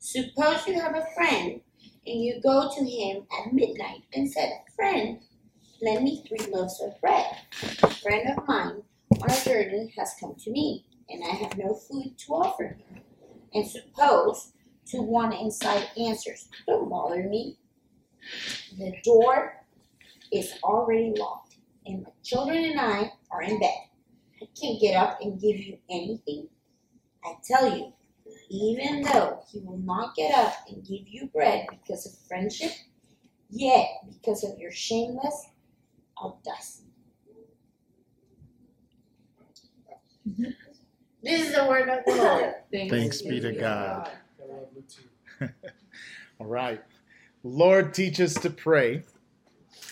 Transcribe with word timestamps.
Suppose 0.00 0.66
you 0.66 0.80
have 0.80 0.94
a 0.94 1.06
friend, 1.14 1.60
and 2.06 2.22
you 2.22 2.40
go 2.40 2.70
to 2.72 2.84
him 2.84 3.26
at 3.32 3.52
midnight 3.52 4.02
and 4.14 4.30
said, 4.30 4.52
Friend, 4.76 5.18
lend 5.82 6.04
me 6.04 6.24
three 6.26 6.46
loaves 6.52 6.80
of 6.80 7.00
bread. 7.00 7.26
A 7.82 7.90
friend 7.90 8.30
of 8.30 8.46
mine 8.46 8.82
on 9.20 9.30
a 9.30 9.44
journey 9.44 9.92
has 9.98 10.14
come 10.20 10.36
to 10.36 10.50
me, 10.50 10.84
and 11.08 11.22
I 11.24 11.34
have 11.34 11.58
no 11.58 11.74
food 11.74 12.16
to 12.16 12.32
offer 12.32 12.64
him. 12.64 13.02
And 13.52 13.66
suppose 13.66 14.52
to 14.86 15.02
one 15.02 15.32
inside 15.32 15.88
answers, 15.98 16.48
Don't 16.66 16.88
bother 16.88 17.24
me. 17.24 17.58
The 18.78 18.94
door 19.02 19.64
is 20.32 20.54
already 20.62 21.12
locked, 21.16 21.56
and 21.86 22.04
my 22.04 22.10
children 22.22 22.64
and 22.64 22.80
I 22.80 23.12
are 23.32 23.42
in 23.42 23.58
bed. 23.58 23.78
I 24.40 24.46
can't 24.60 24.80
get 24.80 24.94
up 24.94 25.18
and 25.20 25.40
give 25.40 25.56
you 25.58 25.78
anything. 25.90 26.48
I 27.24 27.34
tell 27.44 27.76
you, 27.76 27.92
even 28.48 29.02
though 29.02 29.40
he 29.50 29.60
will 29.60 29.78
not 29.78 30.14
get 30.14 30.34
up 30.34 30.54
and 30.68 30.84
give 30.86 31.06
you 31.06 31.26
bread 31.26 31.66
because 31.70 32.06
of 32.06 32.12
friendship, 32.26 32.72
yet 33.50 33.86
because 34.06 34.44
of 34.44 34.58
your 34.58 34.72
shameless 34.72 35.48
audacity. 36.22 36.88
This 41.22 41.48
is 41.48 41.54
the 41.54 41.66
word 41.66 41.88
of 41.88 42.04
the 42.06 42.14
Lord. 42.14 42.54
Thanks 42.90 43.22
be 43.22 43.40
to 43.40 43.52
God. 43.52 44.10
All 46.40 46.46
right. 46.46 46.82
Lord, 47.42 47.94
teach 47.94 48.20
us 48.20 48.34
to 48.34 48.50
pray 48.50 49.02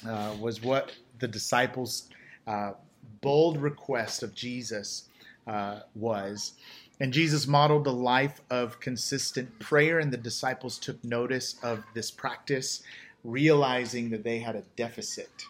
uh, 0.08 0.34
was 0.40 0.62
what 0.62 0.92
the 1.18 1.28
disciples' 1.28 2.08
uh, 2.46 2.72
bold 3.20 3.60
request 3.60 4.22
of 4.22 4.34
Jesus 4.34 5.08
uh, 5.46 5.80
was. 5.94 6.54
And 6.98 7.12
Jesus 7.12 7.46
modeled 7.46 7.86
a 7.86 7.92
life 7.92 8.40
of 8.50 8.80
consistent 8.80 9.58
prayer, 9.58 9.98
and 9.98 10.12
the 10.12 10.16
disciples 10.16 10.78
took 10.78 11.02
notice 11.04 11.56
of 11.62 11.84
this 11.94 12.10
practice, 12.10 12.82
realizing 13.22 14.10
that 14.10 14.24
they 14.24 14.38
had 14.38 14.56
a 14.56 14.62
deficit. 14.76 15.44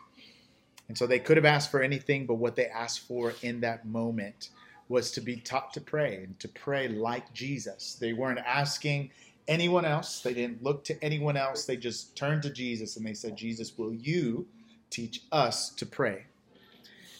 And 0.89 0.99
so 0.99 1.07
they 1.07 1.19
could 1.19 1.37
have 1.37 1.47
asked 1.47 1.71
for 1.71 1.83
anything, 1.83 2.27
but 2.27 2.35
what 2.35 2.57
they 2.57 2.67
asked 2.67 3.07
for 3.07 3.35
in 3.43 3.61
that 3.61 3.87
moment 3.87 4.51
was 4.89 5.11
to 5.13 5.21
be 5.21 5.37
taught 5.37 5.73
to 5.75 5.81
pray 5.81 6.17
and 6.17 6.39
to 6.41 6.49
pray 6.49 6.89
like 6.89 7.33
Jesus. 7.33 7.97
They 8.01 8.13
weren't 8.13 8.39
asking 8.39 9.11
anyone 9.49 9.85
else, 9.85 10.21
they 10.21 10.35
didn't 10.35 10.63
look 10.63 10.85
to 10.85 11.03
anyone 11.05 11.37
else. 11.37 11.65
They 11.65 11.77
just 11.77 12.17
turned 12.17 12.43
to 12.43 12.51
Jesus 12.51 12.97
and 12.97 13.07
they 13.07 13.15
said, 13.15 13.37
Jesus, 13.37 13.77
will 13.79 13.93
you 13.93 14.47
teach 14.91 15.23
us 15.33 15.71
to 15.71 15.87
pray? 15.87 16.25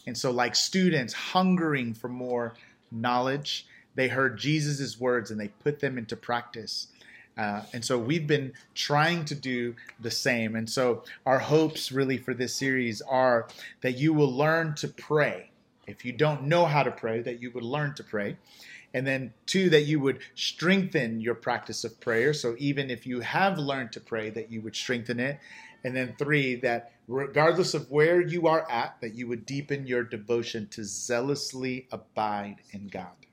And 0.07 0.17
so, 0.17 0.31
like 0.31 0.55
students 0.55 1.13
hungering 1.13 1.95
for 1.95 2.09
more 2.09 2.55
knowledge, 2.93 3.67
they 3.97 4.09
heard 4.09 4.39
Jesus' 4.39 5.01
words 5.01 5.31
and 5.31 5.41
they 5.41 5.49
put 5.49 5.81
them 5.81 5.99
into 5.99 6.15
practice. 6.15 6.89
Uh, 7.37 7.63
and 7.73 7.85
so 7.85 7.99
we've 7.99 8.27
been 8.27 8.53
trying 8.75 9.25
to 9.27 9.35
do 9.35 9.75
the 10.01 10.11
same. 10.11 10.57
And 10.57 10.69
so 10.71 11.05
our 11.27 11.39
hopes 11.39 11.93
really 11.93 12.17
for 12.17 12.33
this 12.33 12.55
series 12.55 13.03
are 13.03 13.49
that 13.83 13.99
you 13.99 14.15
will 14.15 14.33
learn 14.33 14.75
to 14.77 14.89
pray. 14.89 15.51
If 15.87 16.05
you 16.05 16.13
don't 16.13 16.45
know 16.45 16.65
how 16.67 16.83
to 16.83 16.91
pray, 16.91 17.21
that 17.23 17.43
you 17.43 17.51
would 17.51 17.65
learn 17.65 17.95
to 17.95 18.05
pray. 18.05 18.37
And 18.95 19.07
then, 19.07 19.35
two, 19.45 19.69
that 19.71 19.83
you 19.83 20.01
would 20.01 20.21
strengthen 20.35 21.21
your 21.21 21.35
practice 21.35 21.85
of 21.85 22.01
prayer. 22.01 22.33
So, 22.33 22.57
even 22.59 22.91
if 22.91 23.07
you 23.07 23.21
have 23.21 23.59
learned 23.59 23.93
to 23.93 24.01
pray, 24.01 24.31
that 24.31 24.51
you 24.51 24.63
would 24.63 24.75
strengthen 24.75 25.21
it. 25.21 25.39
And 25.85 25.95
then, 25.95 26.15
three, 26.19 26.57
that 26.57 26.93
regardless 27.07 27.75
of 27.75 27.91
where 27.91 28.21
you 28.21 28.47
are 28.47 28.69
at, 28.71 28.97
that 29.03 29.15
you 29.15 29.29
would 29.29 29.45
deepen 29.45 29.87
your 29.87 30.03
devotion 30.03 30.67
to 30.69 30.85
zealously 30.85 31.87
abide 31.93 32.57
in 32.71 32.89
God. 32.89 33.27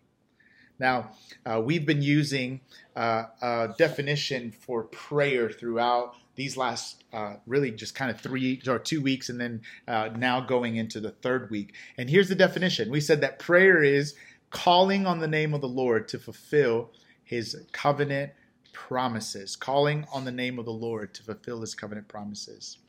Now, 0.84 1.12
uh, 1.46 1.62
we've 1.64 1.86
been 1.86 2.02
using 2.02 2.60
uh, 2.94 3.24
a 3.42 3.74
definition 3.78 4.52
for 4.52 4.84
prayer 4.84 5.50
throughout 5.50 6.18
these 6.36 6.58
last 6.58 7.06
uh, 7.14 7.36
really 7.48 7.72
just 7.72 7.96
kind 7.96 8.12
of 8.12 8.20
three 8.20 8.62
or 8.68 8.80
two 8.80 9.00
weeks, 9.00 9.30
and 9.30 9.40
then 9.40 9.62
uh, 9.88 10.10
now 10.18 10.42
going 10.42 10.76
into 10.76 11.00
the 11.00 11.12
third 11.12 11.50
week. 11.50 11.74
And 11.98 12.10
here's 12.10 12.28
the 12.28 12.36
definition 12.36 12.92
we 12.92 13.00
said 13.00 13.22
that 13.22 13.40
prayer 13.40 13.82
is 13.82 14.16
calling 14.50 15.06
on 15.06 15.20
the 15.20 15.28
name 15.28 15.54
of 15.54 15.62
the 15.62 15.70
Lord 15.70 16.10
to 16.10 16.20
fulfill 16.20 16.92
his 17.24 17.56
covenant 17.72 18.34
promises, 18.74 19.56
calling 19.56 20.06
on 20.12 20.26
the 20.26 20.34
name 20.34 20.60
of 20.60 20.66
the 20.66 20.72
Lord 20.72 21.14
to 21.14 21.24
fulfill 21.24 21.62
his 21.62 21.76
covenant 21.76 22.10
promises. 22.10 22.80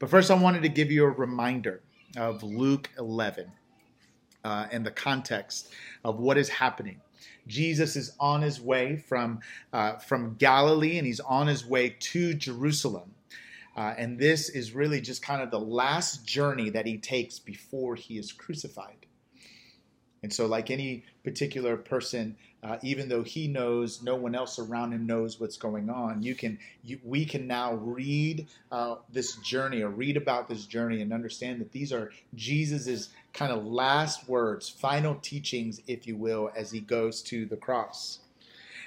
But 0.00 0.10
first, 0.10 0.28
I 0.28 0.34
wanted 0.34 0.64
to 0.64 0.68
give 0.68 0.90
you 0.90 1.04
a 1.04 1.10
reminder 1.10 1.82
of 2.16 2.42
Luke 2.42 2.90
11 2.98 3.52
uh, 4.42 4.66
and 4.72 4.84
the 4.84 4.90
context 4.90 5.70
of 6.04 6.18
what 6.18 6.36
is 6.36 6.48
happening. 6.48 7.00
Jesus 7.46 7.96
is 7.96 8.12
on 8.18 8.42
his 8.42 8.60
way 8.60 8.96
from, 8.96 9.40
uh, 9.72 9.96
from 9.96 10.34
Galilee 10.34 10.98
and 10.98 11.06
he's 11.06 11.20
on 11.20 11.46
his 11.46 11.66
way 11.66 11.96
to 11.98 12.34
Jerusalem. 12.34 13.14
Uh, 13.76 13.94
and 13.98 14.18
this 14.18 14.48
is 14.48 14.72
really 14.72 15.00
just 15.00 15.22
kind 15.22 15.42
of 15.42 15.50
the 15.50 15.58
last 15.58 16.24
journey 16.24 16.70
that 16.70 16.86
he 16.86 16.96
takes 16.98 17.38
before 17.38 17.96
he 17.96 18.18
is 18.18 18.32
crucified. 18.32 19.06
And 20.22 20.32
so, 20.32 20.46
like 20.46 20.70
any 20.70 21.04
particular 21.22 21.76
person, 21.76 22.36
uh, 22.62 22.78
even 22.82 23.10
though 23.10 23.22
he 23.22 23.46
knows, 23.46 24.02
no 24.02 24.16
one 24.16 24.34
else 24.34 24.58
around 24.58 24.92
him 24.92 25.04
knows 25.04 25.38
what's 25.38 25.58
going 25.58 25.90
on. 25.90 26.22
You 26.22 26.34
can, 26.34 26.58
you, 26.82 26.98
we 27.04 27.26
can 27.26 27.46
now 27.46 27.74
read 27.74 28.46
uh, 28.72 28.96
this 29.12 29.36
journey 29.36 29.82
or 29.82 29.90
read 29.90 30.16
about 30.16 30.48
this 30.48 30.64
journey 30.64 31.02
and 31.02 31.12
understand 31.12 31.60
that 31.60 31.72
these 31.72 31.92
are 31.92 32.10
Jesus's 32.34 33.10
kind 33.34 33.52
of 33.52 33.66
last 33.66 34.28
words, 34.28 34.68
final 34.68 35.16
teachings, 35.16 35.80
if 35.86 36.06
you 36.06 36.16
will, 36.16 36.50
as 36.56 36.70
he 36.70 36.80
goes 36.80 37.20
to 37.22 37.44
the 37.44 37.56
cross. 37.56 38.20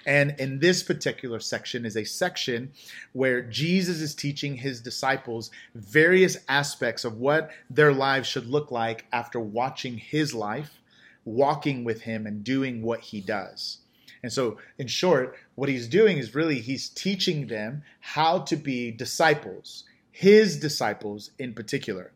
And 0.06 0.36
in 0.40 0.60
this 0.60 0.84
particular 0.84 1.42
section 1.42 1.86
is 1.86 1.98
a 1.98 2.06
section 2.06 2.72
where 3.12 3.42
Jesus 3.42 4.00
is 4.00 4.16
teaching 4.16 4.56
his 4.56 4.80
disciples 4.80 5.52
various 5.76 6.38
aspects 6.48 7.04
of 7.04 7.18
what 7.18 7.52
their 7.70 7.92
lives 7.92 8.28
should 8.28 8.48
look 8.48 8.72
like 8.72 9.06
after 9.12 9.38
watching 9.40 9.98
his 9.98 10.34
life 10.34 10.80
walking 11.26 11.84
with 11.84 12.02
him 12.02 12.26
and 12.26 12.42
doing 12.42 12.82
what 12.82 13.02
he 13.02 13.20
does. 13.20 13.80
And 14.24 14.32
so, 14.32 14.58
in 14.78 14.88
short, 14.88 15.36
what 15.56 15.70
he's 15.70 15.90
doing 15.90 16.18
is 16.18 16.34
really 16.34 16.62
he's 16.62 16.90
teaching 16.90 17.48
them 17.48 17.84
how 18.00 18.40
to 18.40 18.56
be 18.56 18.92
disciples, 18.92 19.84
his 20.10 20.58
disciples 20.58 21.32
in 21.38 21.54
particular. 21.54 22.14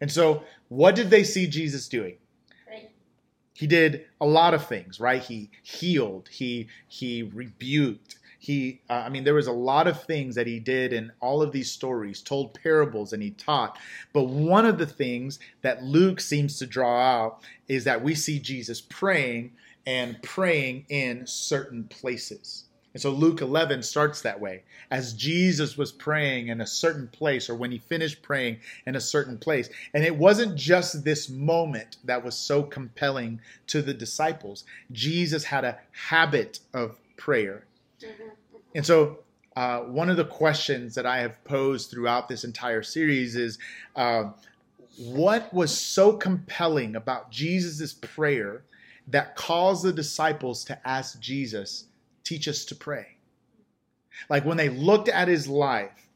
And 0.00 0.10
so, 0.10 0.44
what 0.68 0.94
did 0.94 1.10
they 1.10 1.24
see 1.24 1.46
Jesus 1.46 1.88
doing? 1.88 2.16
He 3.54 3.66
did 3.66 4.04
a 4.20 4.26
lot 4.26 4.54
of 4.54 4.66
things, 4.66 5.00
right? 5.00 5.20
He 5.20 5.50
healed, 5.62 6.28
he 6.28 6.68
he 6.86 7.24
rebuked, 7.24 8.18
he 8.38 8.80
uh, 8.88 9.02
i 9.04 9.08
mean 9.08 9.24
there 9.24 9.34
was 9.34 9.46
a 9.46 9.52
lot 9.52 9.86
of 9.86 10.02
things 10.04 10.34
that 10.36 10.46
he 10.46 10.60
did 10.60 10.92
in 10.92 11.12
all 11.20 11.42
of 11.42 11.52
these 11.52 11.70
stories 11.70 12.22
told 12.22 12.54
parables 12.54 13.12
and 13.12 13.22
he 13.22 13.30
taught 13.32 13.76
but 14.12 14.24
one 14.24 14.64
of 14.64 14.78
the 14.78 14.86
things 14.86 15.38
that 15.62 15.82
luke 15.82 16.20
seems 16.20 16.58
to 16.58 16.66
draw 16.66 17.00
out 17.00 17.42
is 17.66 17.84
that 17.84 18.02
we 18.02 18.14
see 18.14 18.38
jesus 18.38 18.80
praying 18.80 19.52
and 19.86 20.22
praying 20.22 20.84
in 20.88 21.26
certain 21.26 21.84
places 21.84 22.64
and 22.98 23.02
so 23.04 23.10
Luke 23.12 23.42
11 23.42 23.84
starts 23.84 24.22
that 24.22 24.40
way. 24.40 24.64
As 24.90 25.12
Jesus 25.12 25.78
was 25.78 25.92
praying 25.92 26.48
in 26.48 26.60
a 26.60 26.66
certain 26.66 27.06
place, 27.06 27.48
or 27.48 27.54
when 27.54 27.70
he 27.70 27.78
finished 27.78 28.22
praying 28.22 28.58
in 28.86 28.96
a 28.96 29.00
certain 29.00 29.38
place. 29.38 29.70
And 29.94 30.02
it 30.02 30.16
wasn't 30.16 30.56
just 30.56 31.04
this 31.04 31.28
moment 31.28 31.98
that 32.02 32.24
was 32.24 32.34
so 32.34 32.64
compelling 32.64 33.40
to 33.68 33.82
the 33.82 33.94
disciples. 33.94 34.64
Jesus 34.90 35.44
had 35.44 35.64
a 35.64 35.78
habit 35.92 36.58
of 36.74 36.98
prayer. 37.16 37.66
Mm-hmm. 38.02 38.30
And 38.74 38.84
so, 38.84 39.20
uh, 39.54 39.82
one 39.82 40.10
of 40.10 40.16
the 40.16 40.24
questions 40.24 40.96
that 40.96 41.06
I 41.06 41.18
have 41.18 41.44
posed 41.44 41.92
throughout 41.92 42.28
this 42.28 42.42
entire 42.42 42.82
series 42.82 43.36
is 43.36 43.60
uh, 43.94 44.30
what 44.98 45.54
was 45.54 45.72
so 45.72 46.14
compelling 46.14 46.96
about 46.96 47.30
Jesus' 47.30 47.92
prayer 47.92 48.64
that 49.06 49.36
caused 49.36 49.84
the 49.84 49.92
disciples 49.92 50.64
to 50.64 50.88
ask 50.88 51.20
Jesus, 51.20 51.84
teach 52.28 52.48
us 52.48 52.64
to 52.66 52.74
pray? 52.74 53.16
Like 54.28 54.44
when 54.44 54.56
they 54.56 54.68
looked 54.68 55.08
at 55.08 55.28
his 55.28 55.48
life, 55.48 56.07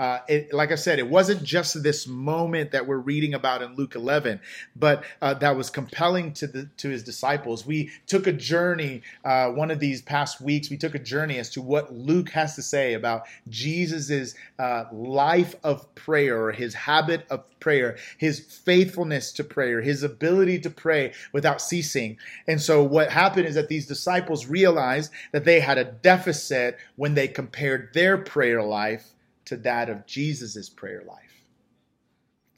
uh, 0.00 0.22
it, 0.28 0.50
like 0.54 0.72
I 0.72 0.76
said, 0.76 0.98
it 0.98 1.06
wasn't 1.06 1.44
just 1.44 1.82
this 1.82 2.06
moment 2.06 2.70
that 2.70 2.86
we're 2.86 2.96
reading 2.96 3.34
about 3.34 3.60
in 3.60 3.74
Luke 3.74 3.94
11, 3.94 4.40
but 4.74 5.04
uh, 5.20 5.34
that 5.34 5.54
was 5.54 5.68
compelling 5.68 6.32
to 6.32 6.46
the 6.46 6.70
to 6.78 6.88
his 6.88 7.02
disciples. 7.02 7.66
We 7.66 7.90
took 8.06 8.26
a 8.26 8.32
journey 8.32 9.02
uh, 9.26 9.50
one 9.50 9.70
of 9.70 9.78
these 9.78 10.00
past 10.00 10.40
weeks. 10.40 10.70
We 10.70 10.78
took 10.78 10.94
a 10.94 10.98
journey 10.98 11.36
as 11.36 11.50
to 11.50 11.60
what 11.60 11.92
Luke 11.92 12.30
has 12.30 12.54
to 12.54 12.62
say 12.62 12.94
about 12.94 13.24
Jesus's 13.50 14.34
uh, 14.58 14.84
life 14.90 15.54
of 15.62 15.94
prayer, 15.94 16.50
his 16.50 16.72
habit 16.72 17.26
of 17.28 17.44
prayer, 17.60 17.98
his 18.16 18.40
faithfulness 18.40 19.32
to 19.32 19.44
prayer, 19.44 19.82
his 19.82 20.02
ability 20.02 20.60
to 20.60 20.70
pray 20.70 21.12
without 21.34 21.60
ceasing. 21.60 22.16
And 22.48 22.58
so, 22.58 22.82
what 22.82 23.10
happened 23.10 23.48
is 23.48 23.54
that 23.54 23.68
these 23.68 23.86
disciples 23.86 24.46
realized 24.46 25.12
that 25.32 25.44
they 25.44 25.60
had 25.60 25.76
a 25.76 25.84
deficit 25.84 26.78
when 26.96 27.12
they 27.12 27.28
compared 27.28 27.92
their 27.92 28.16
prayer 28.16 28.62
life 28.62 29.12
to 29.50 29.56
that 29.58 29.90
of 29.90 30.06
Jesus's 30.06 30.70
prayer 30.70 31.02
life. 31.06 31.44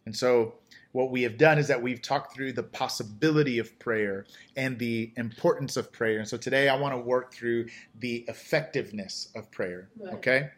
And 0.05 0.15
so, 0.15 0.55
what 0.93 1.11
we 1.11 1.23
have 1.23 1.39
done 1.39 1.59
is 1.59 1.69
that 1.69 1.81
we've 1.81 2.03
talked 2.03 2.35
through 2.35 2.53
the 2.53 2.63
possibility 2.63 3.59
of 3.59 3.79
prayer 3.79 4.27
and 4.57 4.79
the 4.79 5.11
importance 5.17 5.79
of 5.79 5.91
prayer. 5.91 6.19
And 6.19 6.29
so 6.29 6.37
today 6.37 6.69
I 6.69 6.77
want 6.77 6.93
to 6.93 6.99
work 6.99 7.33
through 7.33 7.69
the 7.99 8.27
effectiveness 8.29 9.31
of 9.35 9.51
prayer. 9.51 9.89
Okay? 10.13 10.51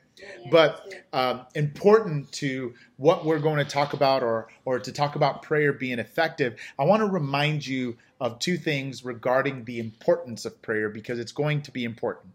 but 0.51 0.95
um, 1.13 1.47
important 1.55 2.31
to 2.31 2.75
what 2.97 3.25
we're 3.25 3.39
going 3.39 3.59
to 3.59 3.65
talk 3.65 3.95
about 3.95 4.23
or 4.23 4.49
or 4.65 4.79
to 4.79 4.93
talk 4.93 5.17
about 5.17 5.43
prayer 5.43 5.73
being 5.73 5.99
effective 5.99 6.57
i 6.79 6.85
want 6.85 7.01
to 7.01 7.07
remind 7.07 7.67
you 7.67 7.97
of 8.21 8.39
two 8.39 8.57
things 8.57 9.05
regarding 9.05 9.65
the 9.65 9.81
importance 9.81 10.45
of 10.45 10.61
prayer 10.63 10.89
because 10.89 11.19
it's 11.19 11.33
going 11.33 11.61
to 11.61 11.73
be 11.73 11.85
important 11.85 12.33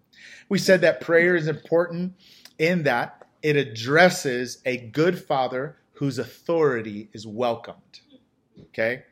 we 0.49 0.57
said 0.57 0.81
that 0.81 0.99
prayer 1.01 1.35
is 1.35 1.47
important 1.47 2.13
in 2.57 2.83
that 2.83 3.18
it 3.41 3.55
addresses 3.55 4.59
a 4.65 4.77
good 4.77 5.21
father 5.21 5.77
whose 5.93 6.19
authority 6.19 7.09
is 7.13 7.27
welcomed. 7.27 7.99
Okay? 8.61 9.03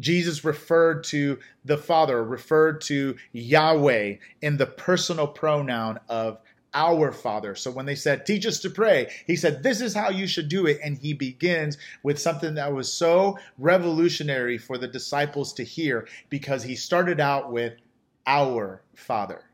Jesus 0.00 0.44
referred 0.44 1.02
to 1.04 1.38
the 1.64 1.76
Father, 1.76 2.22
referred 2.22 2.80
to 2.82 3.16
Yahweh 3.32 4.16
in 4.42 4.56
the 4.56 4.66
personal 4.66 5.26
pronoun 5.26 5.98
of 6.08 6.38
our 6.74 7.10
Father. 7.10 7.54
So 7.54 7.70
when 7.70 7.86
they 7.86 7.94
said, 7.94 8.24
Teach 8.24 8.46
us 8.46 8.60
to 8.60 8.70
pray, 8.70 9.10
he 9.26 9.34
said, 9.34 9.62
This 9.62 9.80
is 9.80 9.94
how 9.94 10.10
you 10.10 10.26
should 10.26 10.48
do 10.48 10.66
it. 10.66 10.78
And 10.84 10.96
he 10.96 11.14
begins 11.14 11.78
with 12.02 12.20
something 12.20 12.54
that 12.54 12.72
was 12.72 12.92
so 12.92 13.38
revolutionary 13.58 14.58
for 14.58 14.78
the 14.78 14.86
disciples 14.86 15.52
to 15.54 15.64
hear 15.64 16.06
because 16.28 16.62
he 16.62 16.76
started 16.76 17.18
out 17.18 17.50
with 17.50 17.74
our 18.26 18.82
Father. 18.94 19.47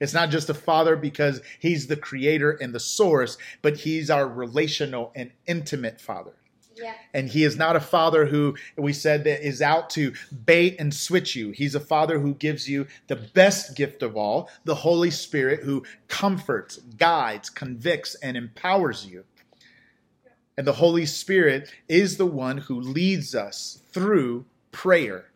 It's 0.00 0.14
not 0.14 0.30
just 0.30 0.48
a 0.48 0.54
father 0.54 0.96
because 0.96 1.40
he's 1.58 1.86
the 1.86 1.96
creator 1.96 2.52
and 2.52 2.74
the 2.74 2.80
source, 2.80 3.36
but 3.62 3.76
he's 3.76 4.10
our 4.10 4.28
relational 4.28 5.12
and 5.14 5.32
intimate 5.46 6.00
father. 6.00 6.34
Yeah. 6.80 6.94
And 7.12 7.28
he 7.28 7.44
is 7.44 7.56
not 7.56 7.74
a 7.76 7.80
father 7.80 8.26
who 8.26 8.54
we 8.76 8.92
said 8.92 9.24
that 9.24 9.44
is 9.44 9.60
out 9.60 9.90
to 9.90 10.12
bait 10.44 10.76
and 10.78 10.94
switch 10.94 11.34
you. 11.34 11.50
He's 11.50 11.74
a 11.74 11.80
father 11.80 12.20
who 12.20 12.34
gives 12.34 12.68
you 12.68 12.86
the 13.08 13.16
best 13.16 13.76
gift 13.76 14.02
of 14.02 14.16
all, 14.16 14.48
the 14.64 14.76
Holy 14.76 15.10
Spirit, 15.10 15.64
who 15.64 15.84
comforts, 16.06 16.76
guides, 16.96 17.50
convicts, 17.50 18.14
and 18.16 18.36
empowers 18.36 19.06
you. 19.06 19.24
And 20.56 20.66
the 20.66 20.72
Holy 20.72 21.06
Spirit 21.06 21.72
is 21.88 22.16
the 22.16 22.26
one 22.26 22.58
who 22.58 22.80
leads 22.80 23.34
us 23.34 23.80
through 23.92 24.44
prayer. 24.70 25.30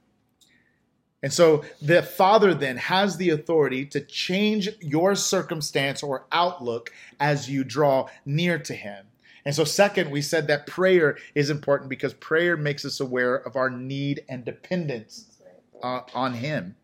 And 1.22 1.32
so 1.32 1.64
the 1.80 2.02
Father 2.02 2.52
then 2.52 2.76
has 2.76 3.16
the 3.16 3.30
authority 3.30 3.86
to 3.86 4.00
change 4.00 4.68
your 4.80 5.14
circumstance 5.14 6.02
or 6.02 6.26
outlook 6.32 6.92
as 7.20 7.48
you 7.48 7.62
draw 7.62 8.08
near 8.24 8.58
to 8.58 8.74
Him. 8.74 9.06
And 9.44 9.54
so, 9.54 9.64
second, 9.64 10.10
we 10.10 10.22
said 10.22 10.46
that 10.48 10.66
prayer 10.66 11.16
is 11.34 11.50
important 11.50 11.90
because 11.90 12.14
prayer 12.14 12.56
makes 12.56 12.84
us 12.84 13.00
aware 13.00 13.36
of 13.36 13.56
our 13.56 13.70
need 13.70 14.24
and 14.28 14.44
dependence 14.44 15.38
uh, 15.82 16.00
on 16.14 16.34
Him. 16.34 16.76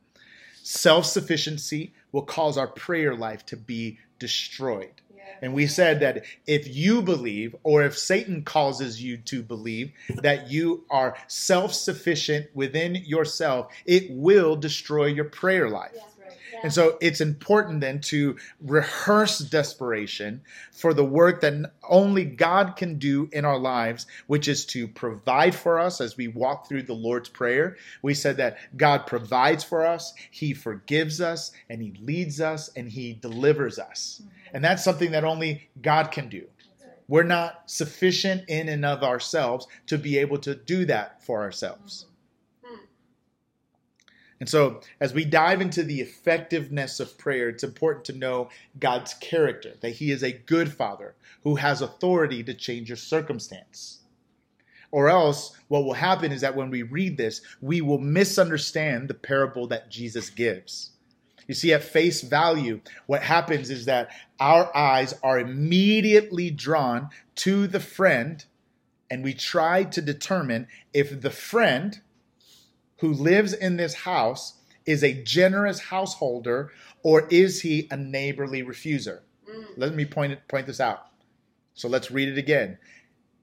Self 0.62 1.06
sufficiency 1.06 1.94
will 2.12 2.22
cause 2.22 2.58
our 2.58 2.66
prayer 2.66 3.14
life 3.14 3.44
to 3.46 3.56
be 3.56 3.98
destroyed. 4.18 5.00
And 5.42 5.54
we 5.54 5.66
said 5.66 6.00
that 6.00 6.24
if 6.46 6.74
you 6.74 7.02
believe, 7.02 7.54
or 7.62 7.82
if 7.82 7.96
Satan 7.96 8.42
causes 8.42 9.02
you 9.02 9.16
to 9.18 9.42
believe 9.42 9.92
that 10.08 10.50
you 10.50 10.84
are 10.90 11.16
self 11.26 11.72
sufficient 11.74 12.46
within 12.54 12.94
yourself, 12.94 13.72
it 13.86 14.10
will 14.10 14.56
destroy 14.56 15.06
your 15.06 15.24
prayer 15.24 15.68
life. 15.68 15.92
Yeah. 15.94 16.02
And 16.62 16.72
so 16.72 16.98
it's 17.00 17.20
important 17.20 17.80
then 17.80 18.00
to 18.02 18.36
rehearse 18.60 19.38
desperation 19.38 20.42
for 20.72 20.92
the 20.94 21.04
work 21.04 21.40
that 21.40 21.72
only 21.88 22.24
God 22.24 22.76
can 22.76 22.98
do 22.98 23.28
in 23.32 23.44
our 23.44 23.58
lives, 23.58 24.06
which 24.26 24.48
is 24.48 24.64
to 24.66 24.88
provide 24.88 25.54
for 25.54 25.78
us 25.78 26.00
as 26.00 26.16
we 26.16 26.28
walk 26.28 26.68
through 26.68 26.82
the 26.82 26.94
Lord's 26.94 27.28
Prayer. 27.28 27.76
We 28.02 28.14
said 28.14 28.36
that 28.38 28.58
God 28.76 29.06
provides 29.06 29.64
for 29.64 29.86
us, 29.86 30.14
He 30.30 30.54
forgives 30.54 31.20
us, 31.20 31.52
and 31.68 31.82
He 31.82 31.94
leads 32.00 32.40
us, 32.40 32.70
and 32.76 32.88
He 32.88 33.14
delivers 33.14 33.78
us. 33.78 34.20
Mm-hmm. 34.22 34.56
And 34.56 34.64
that's 34.64 34.84
something 34.84 35.10
that 35.12 35.24
only 35.24 35.68
God 35.82 36.10
can 36.10 36.28
do. 36.28 36.46
We're 37.08 37.22
not 37.22 37.62
sufficient 37.66 38.48
in 38.48 38.68
and 38.68 38.84
of 38.84 39.02
ourselves 39.02 39.66
to 39.86 39.96
be 39.96 40.18
able 40.18 40.38
to 40.38 40.54
do 40.54 40.84
that 40.86 41.22
for 41.22 41.40
ourselves. 41.40 42.04
And 44.40 44.48
so, 44.48 44.80
as 45.00 45.12
we 45.12 45.24
dive 45.24 45.60
into 45.60 45.82
the 45.82 46.00
effectiveness 46.00 47.00
of 47.00 47.18
prayer, 47.18 47.48
it's 47.48 47.64
important 47.64 48.04
to 48.06 48.12
know 48.12 48.50
God's 48.78 49.14
character, 49.14 49.74
that 49.80 49.90
He 49.90 50.12
is 50.12 50.22
a 50.22 50.32
good 50.32 50.72
Father 50.72 51.14
who 51.42 51.56
has 51.56 51.82
authority 51.82 52.44
to 52.44 52.54
change 52.54 52.88
your 52.88 52.96
circumstance. 52.96 54.00
Or 54.90 55.08
else, 55.08 55.56
what 55.68 55.84
will 55.84 55.94
happen 55.94 56.32
is 56.32 56.40
that 56.40 56.56
when 56.56 56.70
we 56.70 56.82
read 56.82 57.16
this, 57.16 57.42
we 57.60 57.80
will 57.80 57.98
misunderstand 57.98 59.08
the 59.08 59.14
parable 59.14 59.66
that 59.66 59.90
Jesus 59.90 60.30
gives. 60.30 60.92
You 61.46 61.54
see, 61.54 61.72
at 61.72 61.82
face 61.82 62.20
value, 62.20 62.80
what 63.06 63.22
happens 63.22 63.70
is 63.70 63.86
that 63.86 64.10
our 64.38 64.74
eyes 64.76 65.14
are 65.22 65.38
immediately 65.38 66.50
drawn 66.50 67.08
to 67.36 67.66
the 67.66 67.80
friend, 67.80 68.44
and 69.10 69.24
we 69.24 69.34
try 69.34 69.84
to 69.84 70.02
determine 70.02 70.68
if 70.92 71.20
the 71.20 71.30
friend 71.30 72.00
who 72.98 73.12
lives 73.12 73.52
in 73.52 73.76
this 73.76 73.94
house 73.94 74.54
is 74.86 75.02
a 75.02 75.22
generous 75.22 75.78
householder 75.78 76.72
or 77.02 77.26
is 77.28 77.60
he 77.60 77.88
a 77.90 77.96
neighborly 77.96 78.62
refuser? 78.62 79.20
Mm. 79.48 79.66
Let 79.76 79.94
me 79.94 80.04
point 80.04 80.32
it, 80.32 80.48
point 80.48 80.66
this 80.66 80.80
out. 80.80 81.06
So 81.74 81.88
let's 81.88 82.10
read 82.10 82.28
it 82.28 82.38
again. 82.38 82.78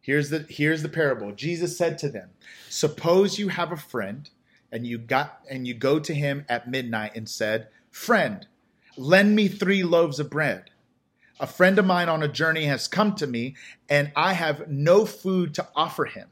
Here's 0.02 0.30
the 0.30 0.46
here's 0.50 0.84
the 0.84 0.90
parable. 0.90 1.32
Jesus 1.32 1.78
said 1.78 1.98
to 2.00 2.10
them, 2.10 2.30
"Suppose 2.70 3.40
you 3.40 3.48
have 3.48 3.72
a 3.72 3.78
friend 3.78 4.30
and 4.72 4.86
you 4.86 4.98
got 4.98 5.42
and 5.50 5.68
you 5.68 5.74
go 5.74 6.00
to 6.00 6.14
him 6.14 6.46
at 6.48 6.70
midnight 6.70 7.16
and 7.16 7.28
said, 7.28 7.70
"Friend, 7.90 8.46
lend 8.98 9.36
me 9.36 9.48
3 9.48 9.84
loaves 9.84 10.20
of 10.20 10.30
bread." 10.30 10.70
A 11.40 11.48
friend 11.48 11.80
of 11.80 11.86
mine 11.86 12.08
on 12.08 12.24
a 12.24 12.28
journey 12.28 12.66
has 12.66 12.88
come 12.88 13.16
to 13.16 13.28
me 13.28 13.56
and 13.90 14.12
I 14.16 14.34
have 14.34 14.70
no 14.70 15.06
food 15.06 15.54
to 15.56 15.68
offer 15.76 16.06
him. 16.06 16.30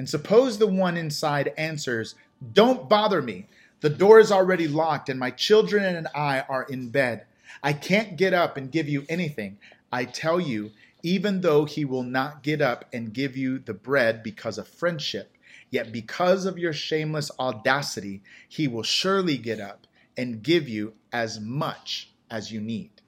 And 0.00 0.08
suppose 0.08 0.56
the 0.56 0.66
one 0.66 0.96
inside 0.96 1.52
answers, 1.58 2.14
Don't 2.54 2.88
bother 2.88 3.20
me. 3.20 3.48
The 3.82 3.90
door 3.90 4.18
is 4.18 4.32
already 4.32 4.66
locked, 4.66 5.10
and 5.10 5.20
my 5.20 5.30
children 5.30 5.84
and 5.94 6.08
I 6.14 6.40
are 6.48 6.62
in 6.62 6.88
bed. 6.88 7.26
I 7.62 7.74
can't 7.74 8.16
get 8.16 8.32
up 8.32 8.56
and 8.56 8.72
give 8.72 8.88
you 8.88 9.04
anything. 9.10 9.58
I 9.92 10.06
tell 10.06 10.40
you, 10.40 10.70
even 11.02 11.42
though 11.42 11.66
he 11.66 11.84
will 11.84 12.02
not 12.02 12.42
get 12.42 12.62
up 12.62 12.86
and 12.94 13.12
give 13.12 13.36
you 13.36 13.58
the 13.58 13.74
bread 13.74 14.22
because 14.22 14.56
of 14.56 14.66
friendship, 14.66 15.36
yet 15.68 15.92
because 15.92 16.46
of 16.46 16.56
your 16.56 16.72
shameless 16.72 17.30
audacity, 17.38 18.22
he 18.48 18.66
will 18.66 18.82
surely 18.82 19.36
get 19.36 19.60
up 19.60 19.86
and 20.16 20.42
give 20.42 20.66
you 20.66 20.94
as 21.12 21.38
much 21.38 22.10
as 22.30 22.50
you 22.50 22.62
need. 22.62 23.02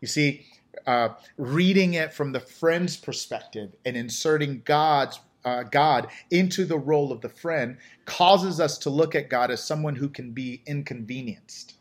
You 0.00 0.08
see, 0.08 0.44
uh, 0.88 1.10
reading 1.38 1.94
it 1.94 2.12
from 2.12 2.32
the 2.32 2.40
friend's 2.40 2.96
perspective 2.96 3.76
and 3.84 3.96
inserting 3.96 4.62
God's 4.64 5.20
uh, 5.44 5.62
God 5.64 6.08
into 6.30 6.64
the 6.64 6.78
role 6.78 7.12
of 7.12 7.20
the 7.20 7.28
friend 7.28 7.76
causes 8.04 8.60
us 8.60 8.78
to 8.78 8.90
look 8.90 9.14
at 9.14 9.28
God 9.28 9.50
as 9.50 9.62
someone 9.62 9.96
who 9.96 10.08
can 10.08 10.32
be 10.32 10.62
inconvenienced. 10.66 11.74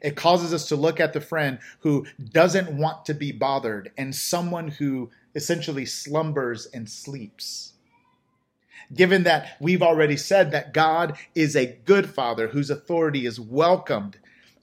It 0.00 0.16
causes 0.16 0.54
us 0.54 0.66
to 0.68 0.76
look 0.76 0.98
at 0.98 1.12
the 1.12 1.20
friend 1.20 1.58
who 1.80 2.06
doesn't 2.32 2.72
want 2.72 3.04
to 3.06 3.14
be 3.14 3.32
bothered 3.32 3.92
and 3.98 4.14
someone 4.14 4.68
who 4.68 5.10
essentially 5.34 5.84
slumbers 5.84 6.66
and 6.66 6.88
sleeps. 6.88 7.74
Given 8.92 9.22
that 9.24 9.56
we've 9.60 9.82
already 9.82 10.16
said 10.16 10.50
that 10.50 10.72
God 10.72 11.16
is 11.34 11.54
a 11.54 11.78
good 11.84 12.08
father 12.08 12.48
whose 12.48 12.70
authority 12.70 13.26
is 13.26 13.38
welcomed 13.38 14.18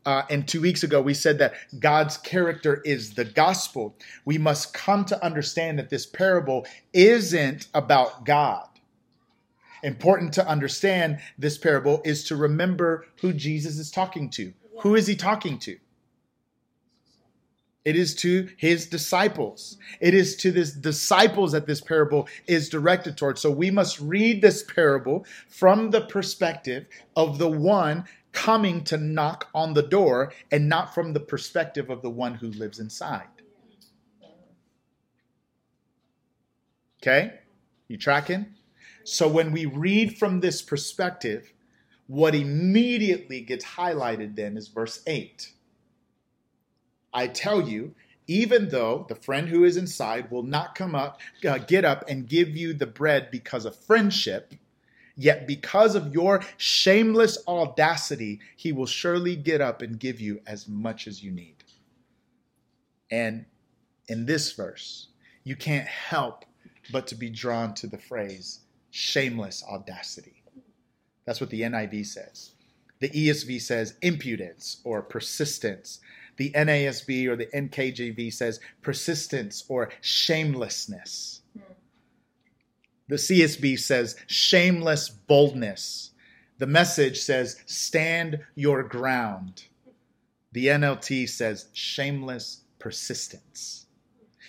uh, 0.08 0.26
and 0.30 0.48
two 0.48 0.62
weeks 0.62 0.84
ago, 0.84 1.02
we 1.02 1.14
said 1.14 1.38
that 1.40 1.56
God's 1.80 2.18
character 2.18 2.82
is 2.86 3.16
the 3.16 3.26
gospel. 3.26 3.94
We 4.24 4.38
must 4.38 4.74
come 4.74 5.04
to 5.04 5.22
understand 5.22 5.78
that 5.80 5.90
this 5.90 6.06
parable 6.06 6.66
isn't 6.94 7.68
about 7.74 8.24
God. 8.24 8.70
Important 9.84 10.32
to 10.36 10.48
understand 10.48 11.20
this 11.38 11.58
parable 11.58 12.02
is 12.06 12.24
to 12.30 12.38
remember 12.38 13.06
who 13.20 13.34
Jesus 13.34 13.78
is 13.78 13.92
talking 13.92 14.30
to. 14.30 14.54
Who 14.80 14.96
is 14.96 15.08
he 15.08 15.16
talking 15.18 15.60
to? 15.60 15.78
It 17.84 17.98
is 17.98 18.16
to 18.16 18.48
his 18.56 18.88
disciples. 18.88 19.78
It 20.00 20.14
is 20.14 20.38
to 20.38 20.52
this 20.52 20.72
disciples 20.72 21.52
that 21.52 21.68
this 21.68 21.82
parable 21.82 22.30
is 22.46 22.70
directed 22.70 23.18
towards. 23.18 23.42
So 23.42 23.52
we 23.52 23.72
must 23.72 24.00
read 24.00 24.42
this 24.42 24.64
parable 24.64 25.26
from 25.50 25.92
the 25.92 26.02
perspective 26.02 26.86
of 27.18 27.40
the 27.40 27.50
one 27.50 28.06
coming 28.38 28.84
to 28.84 28.98
knock 28.98 29.50
on 29.56 29.74
the 29.74 29.82
door 29.82 30.32
and 30.52 30.70
not 30.70 30.94
from 30.94 31.12
the 31.12 31.20
perspective 31.20 31.90
of 31.90 32.04
the 32.04 32.10
one 32.10 32.36
who 32.36 32.50
lives 32.52 32.78
inside. 32.78 33.26
Okay? 37.02 37.34
You 37.88 37.98
tracking? 37.98 38.46
So 39.04 39.28
when 39.28 39.52
we 39.52 39.66
read 39.66 40.20
from 40.20 40.40
this 40.40 40.62
perspective, 40.62 41.52
what 42.06 42.36
immediately 42.36 43.42
gets 43.42 43.66
highlighted 43.66 44.36
then 44.36 44.56
is 44.56 44.68
verse 44.68 45.02
8. 45.08 45.52
I 47.12 47.26
tell 47.26 47.68
you, 47.68 47.96
even 48.28 48.70
though 48.70 49.08
the 49.10 49.16
friend 49.16 49.50
who 49.50 49.64
is 49.64 49.78
inside 49.78 50.30
will 50.30 50.44
not 50.44 50.76
come 50.76 50.94
up, 50.94 51.20
uh, 51.44 51.58
get 51.58 51.86
up 51.86 52.04
and 52.08 52.30
give 52.30 52.50
you 52.50 52.74
the 52.74 52.86
bread 52.86 53.32
because 53.32 53.66
of 53.66 53.76
friendship, 53.76 54.54
yet 55.18 55.48
because 55.48 55.96
of 55.96 56.14
your 56.14 56.44
shameless 56.58 57.38
audacity, 57.48 58.40
he 58.56 58.72
will 58.72 58.86
surely 58.86 59.36
get 59.36 59.60
up 59.60 59.82
and 59.82 60.00
give 60.00 60.22
you 60.22 60.40
as 60.48 60.68
much 60.68 61.08
as 61.08 61.24
you 61.24 61.32
need. 61.32 61.64
And 63.12 63.46
in 64.08 64.26
this 64.26 64.54
verse, 64.54 65.08
you 65.44 65.56
can't 65.56 65.88
help 65.88 66.46
but 66.92 67.08
to 67.08 67.16
be 67.16 67.30
drawn 67.30 67.74
to 67.76 67.88
the 67.88 67.98
phrase 67.98 68.60
shameless 68.92 69.64
audacity. 69.70 70.44
That's 71.26 71.42
what 71.42 71.50
the 71.50 71.62
NIV 71.62 72.06
says. 72.06 72.52
The 73.00 73.10
ESV 73.10 73.62
says 73.62 73.96
impudence 74.02 74.78
or 74.84 75.02
persistence. 75.02 76.00
The 76.38 76.52
NASB 76.52 77.28
or 77.28 77.36
the 77.36 77.48
NKJV 77.48 78.34
says 78.34 78.60
persistence 78.82 79.64
or 79.68 79.90
shamelessness. 80.02 81.42
The 83.08 83.16
CSB 83.16 83.80
says 83.80 84.16
shameless 84.28 85.10
boldness. 85.10 86.12
The 86.58 86.68
message 86.68 87.20
says 87.20 87.58
stand 87.66 88.40
your 88.56 88.84
ground. 88.84 89.66
The 90.52 90.68
NLT 90.68 91.30
says 91.30 91.68
shameless 91.74 92.62
persistence. 92.80 93.86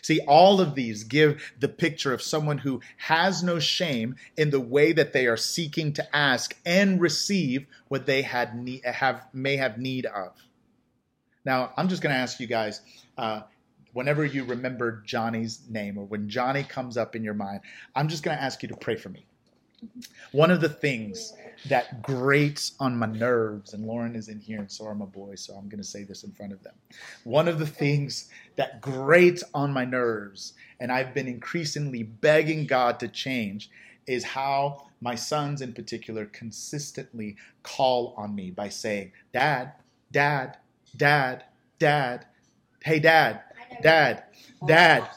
See, 0.02 0.20
all 0.20 0.60
of 0.60 0.74
these 0.74 1.04
give 1.04 1.52
the 1.58 1.68
picture 1.68 2.12
of 2.12 2.22
someone 2.22 2.58
who 2.58 2.80
has 2.96 3.42
no 3.42 3.58
shame 3.58 4.16
in 4.36 4.50
the 4.50 4.60
way 4.60 4.92
that 4.92 5.12
they 5.12 5.26
are 5.26 5.36
seeking 5.36 5.92
to 5.94 6.16
ask 6.16 6.56
and 6.64 7.00
receive 7.00 7.66
what 7.88 8.06
they 8.06 8.22
had 8.22 8.68
have 8.84 9.26
may 9.32 9.56
have 9.56 9.78
need 9.78 10.06
of. 10.06 10.32
Now, 11.44 11.72
I'm 11.76 11.88
just 11.88 12.02
going 12.02 12.14
to 12.14 12.20
ask 12.20 12.40
you 12.40 12.46
guys. 12.46 12.80
Uh, 13.16 13.42
whenever 13.98 14.24
you 14.24 14.44
remember 14.44 15.02
Johnny's 15.04 15.62
name 15.68 15.98
or 15.98 16.04
when 16.04 16.28
Johnny 16.28 16.62
comes 16.62 16.96
up 16.96 17.16
in 17.16 17.24
your 17.24 17.34
mind, 17.34 17.62
I'm 17.96 18.06
just 18.06 18.22
going 18.22 18.36
to 18.36 18.40
ask 18.40 18.62
you 18.62 18.68
to 18.68 18.76
pray 18.76 18.94
for 18.94 19.08
me. 19.08 19.26
One 20.30 20.52
of 20.52 20.60
the 20.60 20.68
things 20.68 21.32
that 21.68 22.00
grates 22.00 22.74
on 22.78 22.96
my 22.96 23.06
nerves, 23.06 23.74
and 23.74 23.84
Lauren 23.84 24.14
is 24.14 24.28
in 24.28 24.38
here, 24.38 24.60
and 24.60 24.70
so 24.70 24.86
are 24.86 24.94
my 24.94 25.04
boys, 25.04 25.40
so 25.40 25.54
I'm 25.54 25.68
going 25.68 25.82
to 25.82 25.88
say 25.88 26.04
this 26.04 26.22
in 26.22 26.30
front 26.30 26.52
of 26.52 26.62
them. 26.62 26.74
One 27.24 27.48
of 27.48 27.58
the 27.58 27.66
things 27.66 28.28
that 28.54 28.80
grates 28.80 29.42
on 29.52 29.72
my 29.72 29.84
nerves, 29.84 30.52
and 30.78 30.92
I've 30.92 31.12
been 31.12 31.26
increasingly 31.26 32.04
begging 32.04 32.66
God 32.68 33.00
to 33.00 33.08
change, 33.08 33.68
is 34.06 34.22
how 34.22 34.86
my 35.00 35.16
sons 35.16 35.60
in 35.60 35.72
particular 35.72 36.26
consistently 36.26 37.34
call 37.64 38.14
on 38.16 38.32
me 38.32 38.52
by 38.52 38.68
saying, 38.68 39.10
Dad, 39.32 39.72
Dad, 40.12 40.56
Dad, 40.96 41.46
Dad, 41.80 42.26
hey, 42.84 43.00
Dad, 43.00 43.42
Dad, 43.82 44.24
oh, 44.62 44.66
Dad. 44.66 45.08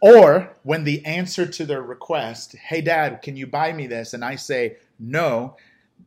Or 0.00 0.56
when 0.62 0.84
the 0.84 1.04
answer 1.04 1.46
to 1.46 1.66
their 1.66 1.82
request, 1.82 2.56
hey, 2.56 2.80
dad, 2.80 3.20
can 3.22 3.36
you 3.36 3.46
buy 3.46 3.72
me 3.72 3.86
this? 3.86 4.14
And 4.14 4.24
I 4.24 4.36
say, 4.36 4.76
no, 4.98 5.56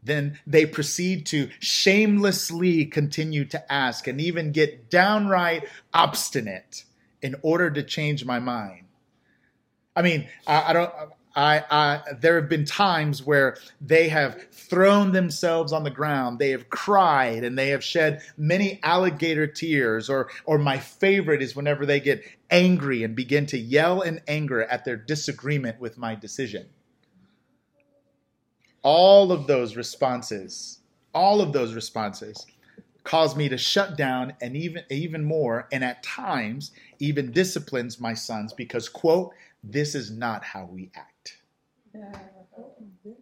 then 0.04 0.40
they 0.48 0.66
proceed 0.66 1.26
to 1.28 1.50
shamelessly 1.60 2.86
continue 2.86 3.46
to 3.46 3.72
ask 3.72 4.08
and 4.08 4.20
even 4.20 4.52
get 4.52 4.90
downright 4.90 5.68
obstinate 5.94 6.86
in 7.22 7.36
order 7.42 7.70
to 7.70 7.84
change 7.84 8.26
my 8.26 8.40
mind. 8.40 8.86
I 9.96 10.02
mean, 10.02 10.28
I, 10.48 10.70
I 10.70 10.74
don't. 10.74 10.94
I, 11.36 11.64
I, 11.70 12.02
there 12.20 12.36
have 12.40 12.48
been 12.48 12.66
times 12.66 13.24
where 13.24 13.58
they 13.82 14.08
have 14.10 14.48
thrown 14.52 15.12
themselves 15.12 15.74
on 15.74 15.84
the 15.84 15.90
ground, 15.90 16.38
they 16.38 16.52
have 16.52 16.70
cried, 16.70 17.44
and 17.44 17.58
they 17.58 17.70
have 17.70 17.84
shed 17.84 18.22
many 18.38 18.80
alligator 18.84 19.48
tears. 19.48 20.10
Or, 20.10 20.30
or 20.46 20.60
my 20.60 20.78
favorite 20.78 21.42
is 21.42 21.56
whenever 21.56 21.86
they 21.86 22.00
get 22.00 22.24
angry 22.52 23.04
and 23.04 23.16
begin 23.16 23.48
to 23.48 23.58
yell 23.58 24.02
in 24.02 24.22
anger 24.28 24.64
at 24.64 24.86
their 24.86 24.98
disagreement 24.98 25.80
with 25.80 25.98
my 25.98 26.14
decision. 26.14 26.68
All 28.84 29.32
of 29.32 29.48
those 29.48 29.76
responses, 29.76 30.80
all 31.14 31.42
of 31.42 31.52
those 31.52 31.74
responses 31.74 32.46
cause 33.04 33.36
me 33.36 33.50
to 33.50 33.58
shut 33.58 33.98
down 33.98 34.34
and 34.42 34.56
even 34.56 34.84
even 34.90 35.24
more 35.24 35.68
and 35.72 35.84
at 35.84 36.02
times 36.04 36.72
even 37.00 37.32
disciplines 37.32 38.00
my 38.00 38.14
sons 38.14 38.54
because 38.54 38.88
quote 38.88 39.34
this 39.62 39.94
is 39.94 40.10
not 40.10 40.42
how 40.44 40.66
we 40.66 40.90
act 40.96 41.13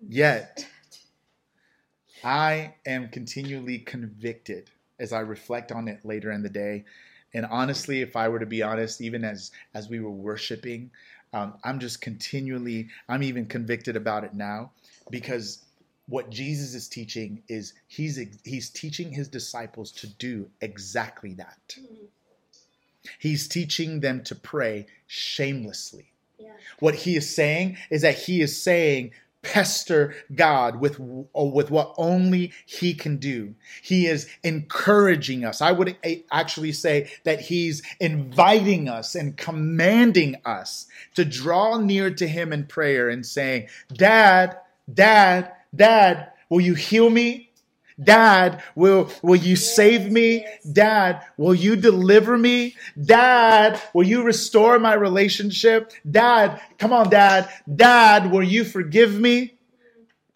Yet, 0.07 0.67
I 2.23 2.75
am 2.85 3.09
continually 3.09 3.79
convicted 3.79 4.69
as 4.99 5.11
I 5.11 5.21
reflect 5.21 5.71
on 5.71 5.87
it 5.87 6.05
later 6.05 6.31
in 6.31 6.43
the 6.43 6.49
day. 6.49 6.85
And 7.33 7.45
honestly, 7.45 8.01
if 8.01 8.15
I 8.15 8.27
were 8.29 8.39
to 8.39 8.45
be 8.45 8.61
honest, 8.61 9.01
even 9.01 9.23
as 9.23 9.51
as 9.73 9.89
we 9.89 9.99
were 9.99 10.11
worshiping, 10.11 10.91
um, 11.33 11.55
I'm 11.63 11.79
just 11.79 12.01
continually, 12.01 12.89
I'm 13.07 13.23
even 13.23 13.45
convicted 13.45 13.95
about 13.95 14.23
it 14.23 14.33
now 14.33 14.71
because 15.09 15.63
what 16.07 16.29
Jesus 16.29 16.75
is 16.75 16.89
teaching 16.89 17.41
is 17.47 17.73
he's 17.87 18.19
he's 18.43 18.69
teaching 18.69 19.11
his 19.11 19.27
disciples 19.27 19.91
to 19.93 20.07
do 20.07 20.49
exactly 20.59 21.33
that. 21.35 21.77
He's 23.17 23.47
teaching 23.47 24.01
them 24.01 24.23
to 24.25 24.35
pray 24.35 24.87
shamelessly. 25.07 26.10
What 26.79 26.95
he 26.95 27.15
is 27.15 27.33
saying 27.33 27.77
is 27.89 28.01
that 28.01 28.15
he 28.15 28.41
is 28.41 28.61
saying 28.61 29.11
pester 29.41 30.13
God 30.33 30.79
with, 30.79 30.99
uh, 30.99 31.43
with 31.43 31.71
what 31.71 31.93
only 31.97 32.53
He 32.65 32.93
can 32.93 33.17
do. 33.17 33.55
He 33.81 34.07
is 34.07 34.27
encouraging 34.43 35.45
us. 35.45 35.61
I 35.61 35.71
would 35.71 35.97
uh, 36.05 36.09
actually 36.31 36.71
say 36.73 37.11
that 37.23 37.41
He's 37.41 37.81
inviting 37.99 38.87
us 38.87 39.15
and 39.15 39.37
commanding 39.37 40.35
us 40.45 40.87
to 41.15 41.25
draw 41.25 41.77
near 41.77 42.13
to 42.13 42.27
Him 42.27 42.53
in 42.53 42.65
prayer 42.67 43.09
and 43.09 43.25
saying, 43.25 43.67
Dad, 43.93 44.57
Dad, 44.91 45.51
Dad, 45.75 46.31
will 46.49 46.61
you 46.61 46.75
heal 46.75 47.09
me? 47.09 47.50
Dad, 48.01 48.63
will, 48.75 49.09
will 49.21 49.35
you 49.35 49.55
save 49.55 50.11
me? 50.11 50.45
Dad, 50.71 51.21
will 51.37 51.55
you 51.55 51.75
deliver 51.75 52.37
me? 52.37 52.75
Dad, 53.01 53.81
will 53.93 54.05
you 54.05 54.23
restore 54.23 54.79
my 54.79 54.93
relationship? 54.93 55.91
Dad, 56.09 56.61
come 56.77 56.93
on, 56.93 57.09
dad. 57.09 57.49
Dad, 57.73 58.31
will 58.31 58.43
you 58.43 58.63
forgive 58.63 59.19
me? 59.19 59.55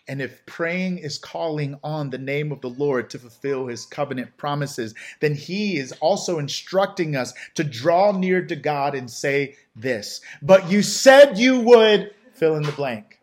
And 0.07 0.21
if 0.21 0.45
praying 0.45 0.99
is 0.99 1.17
calling 1.17 1.79
on 1.83 2.11
the 2.11 2.19
name 2.19 2.51
of 2.51 2.61
the 2.61 2.69
Lord 2.69 3.09
to 3.09 3.19
fulfill 3.19 3.65
his 3.67 3.87
covenant 3.87 4.37
promises, 4.37 4.93
then 5.19 5.33
he 5.33 5.77
is 5.77 5.93
also 5.93 6.37
instructing 6.37 7.15
us 7.15 7.33
to 7.55 7.63
draw 7.63 8.11
near 8.11 8.45
to 8.45 8.55
God 8.55 8.93
and 8.93 9.09
say 9.09 9.55
this. 9.75 10.21
But 10.43 10.69
you 10.69 10.83
said 10.83 11.39
you 11.39 11.59
would 11.61 12.13
fill 12.33 12.55
in 12.55 12.63
the 12.63 12.71
blank. 12.71 13.19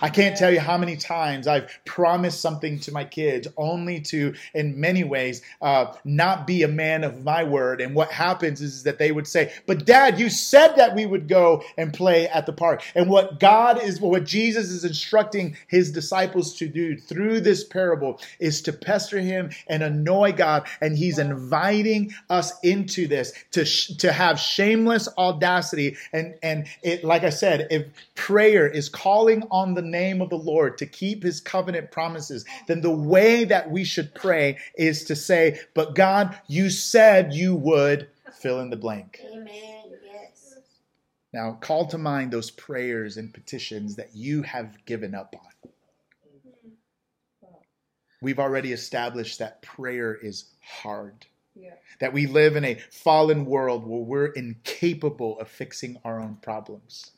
I 0.00 0.08
can't 0.08 0.36
tell 0.36 0.52
you 0.52 0.60
how 0.60 0.76
many 0.76 0.96
times 0.96 1.46
I've 1.46 1.70
promised 1.84 2.40
something 2.40 2.80
to 2.80 2.92
my 2.92 3.04
kids 3.04 3.46
only 3.56 4.00
to, 4.02 4.34
in 4.52 4.78
many 4.78 5.04
ways, 5.04 5.42
uh, 5.62 5.94
not 6.04 6.46
be 6.46 6.62
a 6.62 6.68
man 6.68 7.04
of 7.04 7.22
my 7.22 7.44
word. 7.44 7.80
And 7.80 7.94
what 7.94 8.10
happens 8.10 8.60
is 8.60 8.82
that 8.82 8.98
they 8.98 9.12
would 9.12 9.26
say, 9.26 9.52
But 9.66 9.86
dad, 9.86 10.18
you 10.18 10.28
said 10.28 10.74
that 10.76 10.94
we 10.94 11.06
would 11.06 11.28
go 11.28 11.62
and 11.76 11.92
play 11.94 12.28
at 12.28 12.46
the 12.46 12.52
park. 12.52 12.82
And 12.94 13.08
what 13.08 13.38
God 13.38 13.82
is, 13.82 14.00
what 14.00 14.24
Jesus 14.24 14.70
is 14.70 14.84
instructing 14.84 15.56
his 15.68 15.92
disciples 15.92 16.56
to 16.56 16.68
do 16.68 16.96
through 16.98 17.40
this 17.40 17.64
parable 17.64 18.20
is 18.40 18.62
to 18.62 18.72
pester 18.72 19.20
him 19.20 19.50
and 19.68 19.82
annoy 19.82 20.32
God. 20.32 20.66
And 20.80 20.98
he's 20.98 21.18
inviting 21.18 22.12
us 22.28 22.52
into 22.62 23.06
this 23.06 23.32
to, 23.52 23.64
sh- 23.64 23.96
to 23.98 24.12
have 24.12 24.40
shameless 24.40 25.08
audacity. 25.16 25.96
And, 26.12 26.34
and 26.42 26.66
it, 26.82 27.04
like 27.04 27.22
I 27.22 27.30
said, 27.30 27.68
if 27.70 27.86
prayer 28.16 28.66
is 28.66 28.88
calling 28.88 29.44
on 29.50 29.75
the 29.76 29.82
name 29.82 30.20
of 30.20 30.30
the 30.30 30.38
Lord, 30.38 30.78
to 30.78 30.86
keep 30.86 31.22
his 31.22 31.40
covenant 31.40 31.90
promises, 31.90 32.44
then 32.66 32.80
the 32.80 32.90
way 32.90 33.44
that 33.44 33.70
we 33.70 33.84
should 33.84 34.14
pray 34.14 34.58
is 34.76 35.04
to 35.04 35.16
say, 35.16 35.60
But 35.74 35.94
God, 35.94 36.36
you 36.48 36.70
said 36.70 37.32
you 37.32 37.54
would 37.54 38.08
fill 38.40 38.60
in 38.60 38.70
the 38.70 38.76
blank. 38.76 39.20
Amen. 39.32 39.84
Yes. 40.04 40.58
Now, 41.32 41.58
call 41.60 41.86
to 41.86 41.98
mind 41.98 42.32
those 42.32 42.50
prayers 42.50 43.16
and 43.16 43.32
petitions 43.32 43.96
that 43.96 44.14
you 44.14 44.42
have 44.42 44.84
given 44.84 45.14
up 45.14 45.34
on. 45.34 45.70
We've 48.22 48.38
already 48.38 48.72
established 48.72 49.38
that 49.38 49.62
prayer 49.62 50.14
is 50.14 50.46
hard. 50.62 51.26
Yeah. 51.54 51.74
That 52.00 52.12
we 52.12 52.26
live 52.26 52.56
in 52.56 52.64
a 52.64 52.78
fallen 52.90 53.44
world 53.44 53.86
where 53.86 54.00
we're 54.00 54.26
incapable 54.26 55.38
of 55.38 55.48
fixing 55.48 55.98
our 56.04 56.20
own 56.20 56.36
problems. 56.42 57.12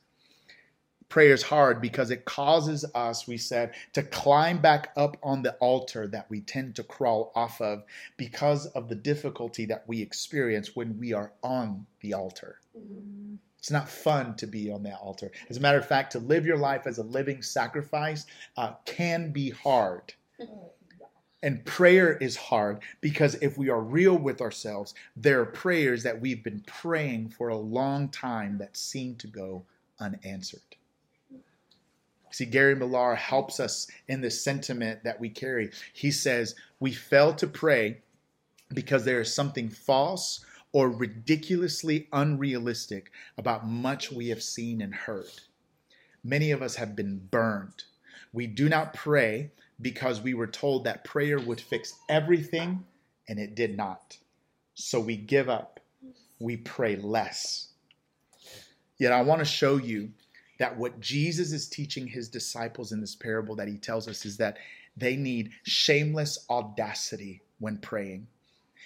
Prayer 1.09 1.33
is 1.33 1.43
hard 1.43 1.81
because 1.81 2.11
it 2.11 2.27
causes 2.27 2.85
us, 2.95 3.27
we 3.27 3.39
said, 3.39 3.75
to 3.95 4.03
climb 4.03 4.59
back 4.59 4.93
up 4.97 5.17
on 5.23 5.43
the 5.43 5.55
altar 5.55 6.07
that 6.07 6.29
we 6.29 6.43
tend 6.43 6.77
to 6.77 6.83
crawl 6.83 7.33
off 7.35 7.61
of 7.63 7.85
because 8.19 8.67
of 8.67 8.89
the 8.89 8.95
difficulty 8.95 9.65
that 9.67 9.85
we 9.87 10.03
experience 10.03 10.77
when 10.77 10.99
we 10.99 11.15
are 11.15 11.33
on 11.43 11.87
the 12.01 12.13
altar. 12.13 12.61
Mm-hmm. 12.77 13.37
It's 13.59 13.71
not 13.71 13.89
fun 13.89 14.37
to 14.37 14.47
be 14.47 14.71
on 14.71 14.83
that 14.85 14.99
altar. 15.01 15.33
As 15.49 15.57
a 15.57 15.61
matter 15.61 15.79
of 15.79 15.87
fact, 15.87 16.13
to 16.13 16.19
live 16.19 16.47
your 16.47 16.59
life 16.59 16.87
as 16.87 16.99
a 16.99 17.03
living 17.03 17.43
sacrifice 17.43 18.27
uh, 18.57 18.73
can 18.85 19.31
be 19.31 19.51
hard. 19.51 20.15
And 21.41 21.65
prayer 21.65 22.17
is 22.17 22.37
hard 22.37 22.81
because 23.01 23.37
if 23.37 23.57
we 23.57 23.69
are 23.69 23.81
real 23.81 24.19
with 24.19 24.41
ourselves, 24.41 24.95
there 25.15 25.41
are 25.41 25.47
prayers 25.47 26.03
that 26.03 26.21
we've 26.21 26.43
been 26.43 26.65
praying 26.67 27.29
for 27.29 27.49
a 27.49 27.57
long 27.57 28.09
time 28.09 28.59
that 28.59 28.77
seem 28.77 29.15
to 29.17 29.29
go 29.29 29.65
unanswered. 30.01 30.75
See, 32.31 32.45
Gary 32.45 32.75
Millar 32.75 33.15
helps 33.15 33.61
us 33.61 33.87
in 34.09 34.21
this 34.21 34.43
sentiment 34.43 35.05
that 35.05 35.21
we 35.21 35.29
carry. 35.29 35.71
He 35.93 36.11
says, 36.11 36.55
We 36.81 36.93
fail 36.93 37.35
to 37.35 37.47
pray 37.47 37.99
because 38.73 39.05
there 39.05 39.21
is 39.21 39.35
something 39.35 39.69
false 39.71 40.45
or 40.73 40.91
ridiculously 40.91 42.09
unrealistic 42.13 43.11
about 43.39 43.67
much 43.67 44.13
we 44.13 44.29
have 44.29 44.43
seen 44.43 44.83
and 44.83 44.95
heard. 44.95 45.31
Many 46.23 46.51
of 46.51 46.63
us 46.63 46.75
have 46.77 46.95
been 46.95 47.27
burned. 47.31 47.85
We 48.33 48.47
do 48.47 48.69
not 48.69 48.93
pray 48.93 49.51
because 49.81 50.21
we 50.21 50.35
were 50.35 50.47
told 50.47 50.85
that 50.85 51.05
prayer 51.05 51.39
would 51.39 51.61
fix 51.61 51.95
everything, 52.09 52.85
and 53.29 53.39
it 53.39 53.55
did 53.55 53.77
not. 53.77 54.19
So 54.75 55.01
we 55.01 55.17
give 55.17 55.49
up. 55.49 55.81
We 56.39 56.57
pray 56.57 56.97
less. 56.97 57.69
Yet 58.99 59.13
I 59.13 59.23
want 59.23 59.39
to 59.41 59.45
show 59.45 59.77
you 59.77 60.11
that 60.59 60.77
what 60.77 61.01
Jesus 61.01 61.53
is 61.53 61.69
teaching 61.69 62.07
his 62.07 62.29
disciples 62.29 62.93
in 62.93 63.01
this 63.01 63.15
parable 63.15 63.57
that 63.57 63.69
he 63.69 63.79
tells 63.79 64.09
us 64.09 64.25
is 64.25 64.37
that 64.39 64.59
they 64.97 65.17
need 65.17 65.51
shameless 65.63 66.45
audacity 66.51 67.43
when 67.61 67.79
praying. 67.79 68.27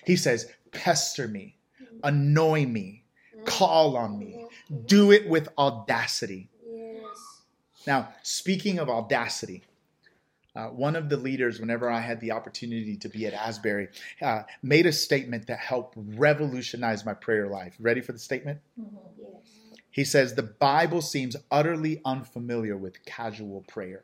He 0.05 0.17
says, 0.17 0.50
Pester 0.71 1.29
me, 1.29 1.57
annoy 2.02 2.67
me, 2.67 3.05
call 3.45 3.97
on 3.97 4.19
me, 4.19 4.47
do 4.87 5.12
it 5.12 5.29
with 5.29 5.49
audacity. 5.59 6.49
Yes. 6.67 7.43
Now, 7.87 8.09
speaking 8.23 8.79
of 8.79 8.88
audacity, 8.88 9.62
uh, 10.55 10.67
one 10.67 10.97
of 10.97 11.09
the 11.09 11.17
leaders, 11.17 11.61
whenever 11.61 11.91
I 11.91 12.00
had 12.00 12.21
the 12.21 12.33
opportunity 12.33 12.97
to 12.99 13.09
be 13.09 13.26
at 13.26 13.33
Asbury, 13.33 13.88
uh, 14.21 14.43
made 14.62 14.85
a 14.85 14.93
statement 14.93 15.47
that 15.47 15.59
helped 15.59 15.95
revolutionize 15.97 17.07
my 17.07 17.14
prayer 17.14 17.49
life. 17.49 17.75
Ready 17.81 18.02
for 18.02 18.12
the 18.12 18.19
statement? 18.19 18.61
Mm-hmm. 18.79 18.97
Yes. 19.19 19.62
He 19.93 20.05
says, 20.05 20.35
The 20.35 20.43
Bible 20.43 21.03
seems 21.03 21.37
utterly 21.51 22.01
unfamiliar 22.05 22.77
with 22.77 23.05
casual 23.05 23.61
prayer. 23.69 24.03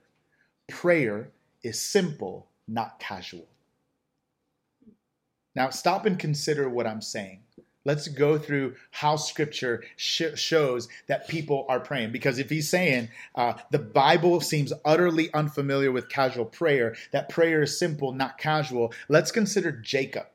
Prayer 0.68 1.30
is 1.62 1.80
simple, 1.80 2.46
not 2.68 3.00
casual. 3.00 3.48
Now, 5.54 5.70
stop 5.70 6.06
and 6.06 6.18
consider 6.18 6.68
what 6.68 6.86
I'm 6.86 7.00
saying. 7.00 7.40
Let's 7.84 8.06
go 8.06 8.38
through 8.38 8.74
how 8.90 9.16
scripture 9.16 9.82
sh- 9.96 10.36
shows 10.36 10.88
that 11.06 11.26
people 11.26 11.64
are 11.70 11.80
praying. 11.80 12.12
Because 12.12 12.38
if 12.38 12.50
he's 12.50 12.68
saying 12.68 13.08
uh, 13.34 13.54
the 13.70 13.78
Bible 13.78 14.42
seems 14.42 14.74
utterly 14.84 15.32
unfamiliar 15.32 15.90
with 15.90 16.10
casual 16.10 16.44
prayer, 16.44 16.94
that 17.12 17.30
prayer 17.30 17.62
is 17.62 17.78
simple, 17.78 18.12
not 18.12 18.36
casual, 18.36 18.92
let's 19.08 19.32
consider 19.32 19.72
Jacob. 19.72 20.26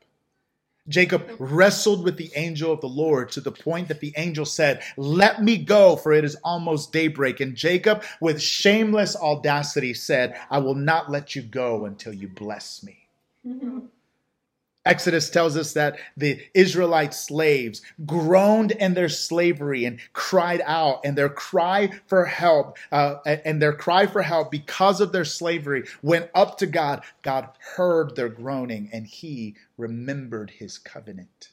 Jacob 0.88 1.36
wrestled 1.38 2.04
with 2.04 2.18
the 2.18 2.30
angel 2.36 2.72
of 2.72 2.80
the 2.80 2.88
Lord 2.88 3.30
to 3.32 3.40
the 3.40 3.52
point 3.52 3.88
that 3.88 4.00
the 4.00 4.12
angel 4.16 4.44
said, 4.44 4.82
Let 4.96 5.42
me 5.42 5.56
go, 5.56 5.96
for 5.96 6.12
it 6.12 6.24
is 6.24 6.36
almost 6.44 6.92
daybreak. 6.92 7.40
And 7.40 7.54
Jacob, 7.56 8.04
with 8.20 8.40
shameless 8.40 9.16
audacity, 9.16 9.94
said, 9.94 10.38
I 10.50 10.58
will 10.58 10.74
not 10.74 11.10
let 11.10 11.34
you 11.34 11.42
go 11.42 11.86
until 11.86 12.12
you 12.12 12.28
bless 12.28 12.82
me. 12.82 13.08
Mm-hmm. 13.46 13.78
Exodus 14.84 15.30
tells 15.30 15.56
us 15.56 15.72
that 15.72 15.98
the 16.16 16.40
Israelite 16.52 17.14
slaves 17.14 17.80
groaned 18.04 18.72
in 18.72 18.94
their 18.94 19.08
slavery 19.08 19.84
and 19.84 19.98
cried 20.12 20.62
out, 20.64 21.00
and 21.04 21.16
their 21.16 21.28
cry 21.28 21.90
for 22.06 22.24
help, 22.24 22.76
uh, 22.92 23.16
and 23.24 23.62
their 23.62 23.72
cry 23.72 24.06
for 24.06 24.22
help 24.22 24.50
because 24.50 25.00
of 25.00 25.12
their 25.12 25.24
slavery 25.24 25.84
went 26.02 26.30
up 26.34 26.58
to 26.58 26.66
God. 26.66 27.02
God 27.22 27.48
heard 27.76 28.14
their 28.16 28.28
groaning, 28.28 28.90
and 28.92 29.06
He 29.06 29.56
remembered 29.76 30.50
His 30.50 30.78
covenant. 30.78 31.50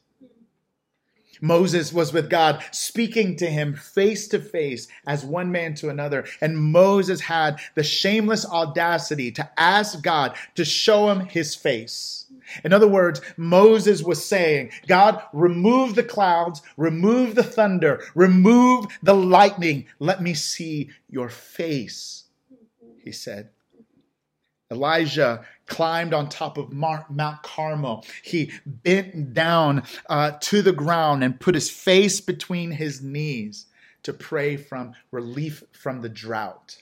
Moses 1.39 1.93
was 1.93 2.13
with 2.13 2.29
God, 2.29 2.63
speaking 2.71 3.35
to 3.37 3.47
him 3.47 3.75
face 3.75 4.27
to 4.29 4.39
face 4.39 4.87
as 5.07 5.25
one 5.25 5.51
man 5.51 5.73
to 5.75 5.89
another. 5.89 6.25
And 6.41 6.57
Moses 6.57 7.21
had 7.21 7.59
the 7.75 7.83
shameless 7.83 8.45
audacity 8.45 9.31
to 9.31 9.49
ask 9.57 10.01
God 10.01 10.35
to 10.55 10.65
show 10.65 11.09
him 11.09 11.21
his 11.21 11.55
face. 11.55 12.25
In 12.63 12.73
other 12.73 12.87
words, 12.87 13.21
Moses 13.37 14.03
was 14.03 14.23
saying, 14.23 14.71
God, 14.87 15.21
remove 15.33 15.95
the 15.95 16.03
clouds, 16.03 16.61
remove 16.75 17.35
the 17.35 17.43
thunder, 17.43 18.03
remove 18.13 18.87
the 19.01 19.15
lightning. 19.15 19.85
Let 19.99 20.21
me 20.21 20.33
see 20.33 20.89
your 21.09 21.29
face, 21.29 22.25
he 22.97 23.11
said. 23.11 23.49
Elijah 24.71 25.45
climbed 25.67 26.13
on 26.13 26.29
top 26.29 26.57
of 26.57 26.71
Mount 26.71 27.43
Carmel. 27.43 28.05
He 28.23 28.51
bent 28.65 29.33
down 29.33 29.83
uh, 30.09 30.31
to 30.39 30.61
the 30.61 30.71
ground 30.71 31.23
and 31.23 31.39
put 31.39 31.55
his 31.55 31.69
face 31.69 32.21
between 32.21 32.71
his 32.71 33.01
knees 33.01 33.67
to 34.03 34.13
pray 34.13 34.57
from 34.57 34.93
relief 35.11 35.63
from 35.71 36.01
the 36.01 36.09
drought. 36.09 36.77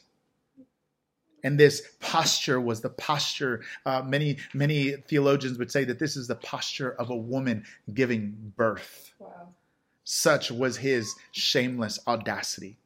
And 1.43 1.58
this 1.60 1.82
posture 1.99 2.60
was 2.60 2.82
the 2.82 2.89
posture. 2.89 3.63
Uh, 3.86 4.02
many 4.02 4.38
many 4.54 4.91
theologians 4.91 5.58
would 5.58 5.71
say 5.71 5.86
that 5.86 5.99
this 5.99 6.17
is 6.17 6.28
the 6.28 6.36
posture 6.36 6.91
of 6.91 7.10
a 7.10 7.15
woman 7.15 7.65
giving 7.93 8.54
birth. 8.58 9.13
Wow. 9.19 9.49
Such 10.04 10.52
was 10.52 10.78
his 10.78 11.15
shameless 11.32 11.99
audacity. 12.08 12.78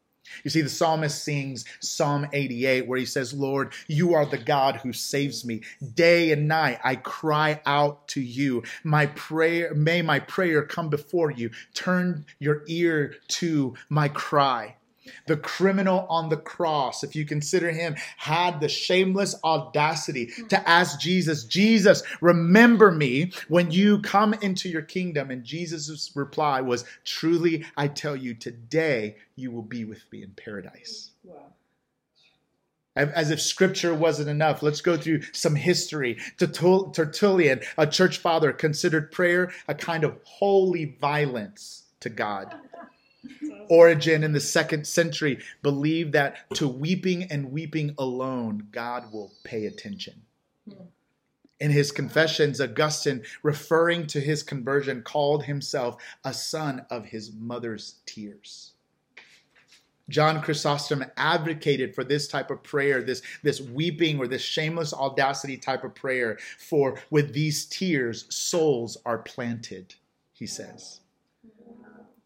You 0.43 0.49
see, 0.49 0.61
the 0.61 0.69
psalmist 0.69 1.23
sings 1.23 1.65
Psalm 1.79 2.27
88, 2.33 2.87
where 2.87 2.99
he 2.99 3.05
says, 3.05 3.33
Lord, 3.33 3.73
you 3.87 4.13
are 4.13 4.25
the 4.25 4.37
God 4.37 4.77
who 4.77 4.93
saves 4.93 5.45
me. 5.45 5.61
Day 5.93 6.31
and 6.31 6.47
night 6.47 6.79
I 6.83 6.95
cry 6.95 7.61
out 7.65 8.07
to 8.09 8.21
you. 8.21 8.63
My 8.83 9.07
prayer, 9.07 9.73
may 9.73 10.01
my 10.01 10.19
prayer 10.19 10.63
come 10.63 10.89
before 10.89 11.31
you. 11.31 11.51
Turn 11.73 12.25
your 12.39 12.63
ear 12.67 13.15
to 13.29 13.75
my 13.89 14.07
cry. 14.07 14.75
The 15.27 15.37
criminal 15.37 16.05
on 16.09 16.29
the 16.29 16.37
cross, 16.37 17.03
if 17.03 17.15
you 17.15 17.25
consider 17.25 17.71
him, 17.71 17.95
had 18.17 18.59
the 18.59 18.69
shameless 18.69 19.35
audacity 19.43 20.31
hmm. 20.35 20.47
to 20.47 20.69
ask 20.69 20.99
Jesus, 20.99 21.43
Jesus, 21.43 22.03
remember 22.21 22.91
me 22.91 23.31
when 23.47 23.71
you 23.71 23.99
come 23.99 24.33
into 24.35 24.69
your 24.69 24.81
kingdom. 24.81 25.31
And 25.31 25.43
Jesus' 25.43 26.11
reply 26.15 26.61
was, 26.61 26.85
Truly, 27.05 27.65
I 27.77 27.87
tell 27.87 28.15
you, 28.15 28.33
today 28.33 29.17
you 29.35 29.51
will 29.51 29.63
be 29.63 29.85
with 29.85 30.03
me 30.11 30.23
in 30.23 30.31
paradise. 30.31 31.11
Wow. 31.23 31.53
As 32.95 33.31
if 33.31 33.41
scripture 33.41 33.93
wasn't 33.95 34.29
enough, 34.29 34.61
let's 34.61 34.81
go 34.81 34.95
through 34.95 35.23
some 35.31 35.55
history. 35.55 36.19
Tertullian, 36.37 37.61
a 37.75 37.87
church 37.87 38.19
father, 38.19 38.53
considered 38.53 39.11
prayer 39.11 39.51
a 39.67 39.73
kind 39.73 40.03
of 40.03 40.19
holy 40.23 40.95
violence 41.01 41.85
to 42.01 42.09
God. 42.09 42.53
Origen 43.69 44.23
in 44.23 44.33
the 44.33 44.39
second 44.39 44.85
century 44.85 45.39
believed 45.61 46.13
that 46.13 46.49
to 46.55 46.67
weeping 46.67 47.23
and 47.23 47.51
weeping 47.51 47.95
alone, 47.97 48.67
God 48.71 49.11
will 49.11 49.31
pay 49.43 49.65
attention. 49.65 50.21
In 51.59 51.71
his 51.71 51.91
Confessions, 51.91 52.59
Augustine, 52.59 53.23
referring 53.41 54.07
to 54.07 54.19
his 54.19 54.43
conversion, 54.43 55.01
called 55.01 55.45
himself 55.45 56.01
a 56.25 56.33
son 56.33 56.85
of 56.89 57.05
his 57.05 57.31
mother's 57.31 57.95
tears. 58.05 58.73
John 60.09 60.41
Chrysostom 60.41 61.05
advocated 61.15 61.95
for 61.95 62.03
this 62.03 62.27
type 62.27 62.51
of 62.51 62.61
prayer, 62.61 63.01
this, 63.01 63.21
this 63.41 63.61
weeping 63.61 64.19
or 64.19 64.27
this 64.27 64.41
shameless 64.41 64.93
audacity 64.93 65.55
type 65.55 65.85
of 65.85 65.95
prayer, 65.95 66.37
for 66.59 66.99
with 67.09 67.33
these 67.33 67.65
tears, 67.65 68.25
souls 68.27 68.97
are 69.05 69.19
planted, 69.19 69.95
he 70.33 70.45
says. 70.45 70.99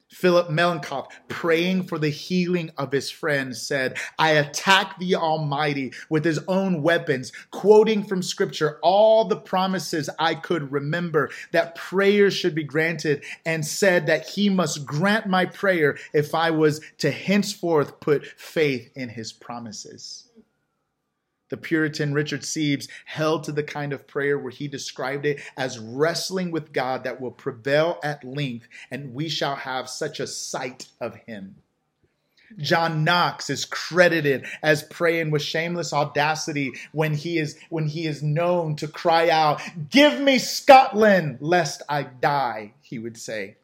Philip 0.09 0.49
Melanchthon, 0.49 1.03
praying 1.27 1.83
for 1.83 1.99
the 1.99 2.09
healing 2.09 2.71
of 2.77 2.91
his 2.91 3.09
friend, 3.09 3.55
said, 3.55 3.97
I 4.17 4.31
attack 4.31 4.97
the 4.97 5.15
Almighty 5.15 5.93
with 6.09 6.23
his 6.23 6.39
own 6.47 6.81
weapons, 6.81 7.31
quoting 7.51 8.03
from 8.03 8.23
Scripture 8.23 8.79
all 8.81 9.25
the 9.25 9.35
promises 9.35 10.09
I 10.17 10.35
could 10.35 10.71
remember 10.71 11.29
that 11.51 11.75
prayers 11.75 12.33
should 12.33 12.55
be 12.55 12.63
granted, 12.63 13.23
and 13.45 13.65
said 13.65 14.07
that 14.07 14.27
he 14.29 14.49
must 14.49 14.85
grant 14.85 15.27
my 15.27 15.45
prayer 15.45 15.97
if 16.13 16.33
I 16.33 16.51
was 16.51 16.81
to 16.99 17.11
henceforth 17.11 17.99
put 17.99 18.25
faith 18.25 18.89
in 18.95 19.09
his 19.09 19.33
promises. 19.33 20.26
The 21.49 21.57
Puritan 21.57 22.13
Richard 22.13 22.41
Sibbes 22.41 22.88
held 23.05 23.43
to 23.45 23.51
the 23.51 23.63
kind 23.63 23.93
of 23.93 24.07
prayer 24.07 24.38
where 24.38 24.51
he 24.51 24.67
described 24.67 25.25
it 25.25 25.39
as 25.55 25.79
wrestling 25.79 26.51
with 26.51 26.73
God 26.73 27.03
that 27.03 27.21
will 27.21 27.31
prevail 27.31 27.99
at 28.03 28.23
length, 28.23 28.67
and 28.91 29.13
we 29.13 29.29
shall 29.29 29.55
have 29.55 29.89
such 29.89 30.19
a 30.19 30.27
sight 30.27 30.88
of 30.99 31.15
him. 31.27 31.55
John 32.57 33.03
Knox 33.03 33.49
is 33.49 33.65
credited 33.65 34.45
as 34.63 34.83
praying 34.83 35.31
with 35.31 35.41
shameless 35.41 35.91
audacity 35.91 36.71
when 36.93 37.13
he 37.13 37.39
is 37.39 37.57
when 37.69 37.88
he 37.88 38.07
is 38.07 38.23
known 38.23 38.77
to 38.77 38.88
cry 38.88 39.29
out, 39.29 39.62
"Give 39.89 40.21
me 40.21 40.39
Scotland 40.39 41.39
lest 41.41 41.81
I 41.89 42.03
die," 42.03 42.73
he 42.81 42.99
would 42.99 43.17
say. 43.17 43.57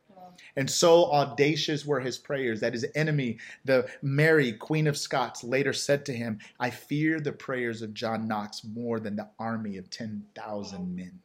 And 0.55 0.69
so 0.69 1.11
audacious 1.11 1.85
were 1.85 1.99
his 1.99 2.17
prayers 2.17 2.59
that 2.59 2.73
his 2.73 2.85
enemy, 2.95 3.39
the 3.65 3.89
Mary, 4.01 4.53
Queen 4.53 4.87
of 4.87 4.97
Scots, 4.97 5.43
later 5.43 5.73
said 5.73 6.05
to 6.05 6.13
him, 6.13 6.39
I 6.59 6.69
fear 6.69 7.19
the 7.19 7.31
prayers 7.31 7.81
of 7.81 7.93
John 7.93 8.27
Knox 8.27 8.63
more 8.63 8.99
than 8.99 9.15
the 9.15 9.29
army 9.39 9.77
of 9.77 9.89
10,000 9.89 10.95
men. 10.95 11.19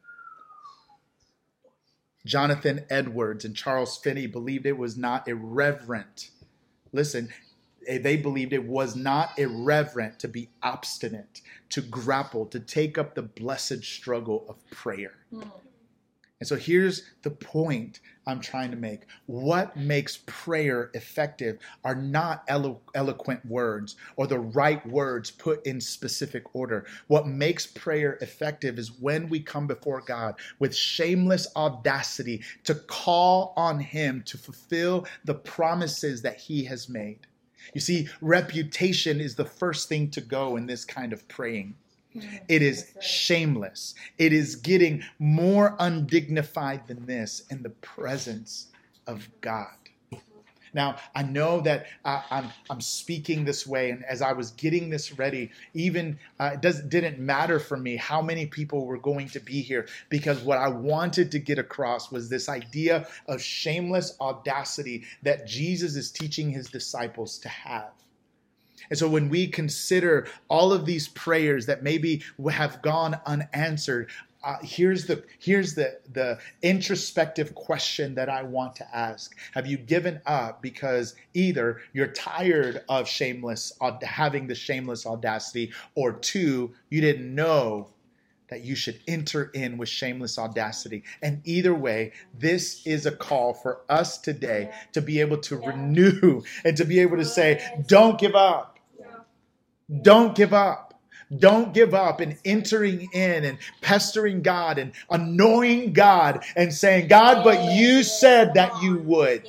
Jonathan 2.25 2.85
Edwards 2.91 3.45
and 3.45 3.55
Charles 3.55 3.97
Finney 3.99 4.27
believed 4.27 4.67
it 4.67 4.77
was 4.77 4.97
not 4.97 5.29
irreverent. 5.29 6.31
Listen, 6.93 7.29
they 7.87 8.17
believed 8.17 8.53
it 8.53 8.65
was 8.65 8.97
not 8.97 9.39
irreverent 9.39 10.19
to 10.19 10.29
be 10.29 10.51
obstinate, 10.63 11.41
to 11.71 11.81
grapple, 11.81 12.45
to 12.47 12.61
take 12.61 12.99
up 12.99 13.15
the 13.15 13.23
blessed 13.23 13.83
struggle 13.83 14.45
of 14.49 14.57
prayer. 14.71 15.15
Mm. 15.33 15.51
And 16.41 16.47
so 16.47 16.55
here's 16.55 17.03
the 17.23 17.31
point 17.31 17.99
I'm 18.27 18.41
trying 18.41 18.71
to 18.71 18.77
make. 18.77 19.07
What 19.27 19.77
makes 19.77 20.19
prayer 20.27 20.91
effective 20.95 21.59
are 21.83 21.97
not 21.97 22.45
elo- 22.47 22.81
eloquent 22.95 23.45
words 23.45 23.97
or 24.17 24.29
the 24.29 24.39
right 24.39 24.85
words 24.87 25.33
put 25.33 25.67
in 25.67 25.81
specific 25.81 26.55
order. 26.55 26.87
What 27.09 27.27
makes 27.27 27.67
prayer 27.67 28.19
effective 28.21 28.79
is 28.79 29.01
when 29.01 29.29
we 29.29 29.41
come 29.41 29.67
before 29.67 30.01
God 30.01 30.37
with 30.61 30.77
shameless 30.77 31.49
audacity 31.57 32.43
to 32.65 32.77
call 32.77 33.53
on 33.57 33.81
Him 33.81 34.23
to 34.27 34.39
fulfill 34.39 35.07
the 35.25 35.35
promises 35.35 36.23
that 36.23 36.39
He 36.39 36.65
has 36.65 36.89
made. 36.89 37.27
You 37.75 37.81
see, 37.81 38.09
reputation 38.21 39.21
is 39.21 39.35
the 39.35 39.45
first 39.45 39.89
thing 39.89 40.11
to 40.13 40.21
go 40.21 40.57
in 40.57 40.67
this 40.67 40.85
kind 40.85 41.13
of 41.13 41.27
praying. 41.27 41.75
It 42.49 42.63
is 42.63 42.93
shameless. 43.01 43.95
It 44.19 44.33
is 44.33 44.57
getting 44.57 45.03
more 45.19 45.77
undignified 45.79 46.87
than 46.87 47.07
this 47.07 47.45
in 47.51 47.63
the 47.63 47.71
presence 47.71 48.69
of 49.07 49.29
God. 49.41 49.69
Now, 50.75 50.97
I 51.15 51.23
know 51.23 51.61
that 51.63 51.87
uh, 52.05 52.23
I'm, 52.31 52.51
I'm 52.71 52.81
speaking 52.81 53.45
this 53.45 53.67
way, 53.67 53.91
and 53.91 54.05
as 54.05 54.23
I 54.23 54.33
was 54.33 54.51
getting 54.53 54.91
this 54.91 55.19
ready, 55.19 55.51
even 55.75 56.19
uh, 56.39 56.51
it 56.55 56.61
does, 56.61 56.81
didn't 56.83 57.19
matter 57.19 57.59
for 57.59 57.77
me 57.77 57.97
how 57.97 58.21
many 58.21 58.47
people 58.47 58.87
were 58.87 58.99
going 58.99 59.29
to 59.31 59.41
be 59.41 59.63
here 59.63 59.89
because 60.09 60.41
what 60.41 60.59
I 60.59 60.69
wanted 60.69 61.33
to 61.33 61.39
get 61.39 61.59
across 61.59 62.11
was 62.11 62.29
this 62.29 62.49
idea 62.49 63.09
of 63.27 63.41
shameless 63.41 64.17
audacity 64.21 65.05
that 65.23 65.47
Jesus 65.47 65.97
is 65.97 66.11
teaching 66.11 66.51
his 66.51 66.69
disciples 66.69 67.39
to 67.39 67.49
have. 67.49 67.91
And 68.91 68.99
so 68.99 69.09
when 69.09 69.29
we 69.29 69.47
consider 69.47 70.27
all 70.49 70.73
of 70.73 70.87
these 70.87 71.09
prayers 71.09 71.67
that 71.67 71.83
maybe 71.83 72.23
have 72.51 72.83
gone 72.83 73.21
unanswered, 73.27 74.11
uh, 74.45 74.57
here's 74.63 75.07
the 75.07 75.23
here's 75.41 75.75
the 75.75 75.99
the 76.13 76.39
introspective 76.63 77.55
question 77.55 78.15
that 78.15 78.29
I 78.29 78.43
want 78.45 78.77
to 78.77 78.97
ask: 78.97 79.37
Have 79.53 79.67
you 79.67 79.77
given 79.77 80.21
up 80.27 80.63
because 80.63 81.17
either 81.35 81.81
you're 81.93 82.09
tired 82.09 82.83
of 82.89 83.09
shameless 83.09 83.73
having 84.03 84.47
the 84.47 84.55
shameless 84.55 85.07
audacity, 85.07 85.73
or 85.97 86.13
two, 86.13 86.73
you 86.89 87.01
didn't 87.01 87.35
know 87.35 87.89
that 88.49 88.65
you 88.65 88.75
should 88.75 89.01
enter 89.07 89.51
in 89.55 89.79
with 89.79 89.89
shameless 89.89 90.39
audacity. 90.39 91.05
And 91.23 91.41
either 91.45 91.75
way, 91.75 92.13
this 92.39 92.87
is 92.87 93.07
a 93.07 93.13
call 93.13 93.55
for 93.55 93.81
us 93.89 94.19
today 94.19 94.73
to 94.93 95.01
be 95.01 95.21
able 95.21 95.39
to 95.39 95.59
yeah. 95.61 95.69
renew 95.69 96.43
and 96.65 96.77
to 96.77 96.85
be 96.85 97.01
able 97.01 97.19
to 97.19 97.25
say, 97.25 97.63
don't 97.87 98.19
give 98.19 98.35
up. 98.35 98.79
Don't 100.03 100.35
give 100.35 100.53
up. 100.53 100.89
Don't 101.37 101.75
give 101.75 101.93
up 101.93 102.23
in 102.23 102.39
entering 102.45 103.09
in 103.13 103.45
and 103.45 103.59
pestering 103.83 104.41
God 104.41 104.79
and 104.79 104.93
annoying 105.11 105.93
God 105.93 106.43
and 106.57 106.73
saying, 106.73 107.09
God, 107.09 107.45
but 107.45 107.73
you 107.75 108.03
said 108.03 108.55
that 108.55 108.83
you 108.83 108.99
would. 108.99 109.47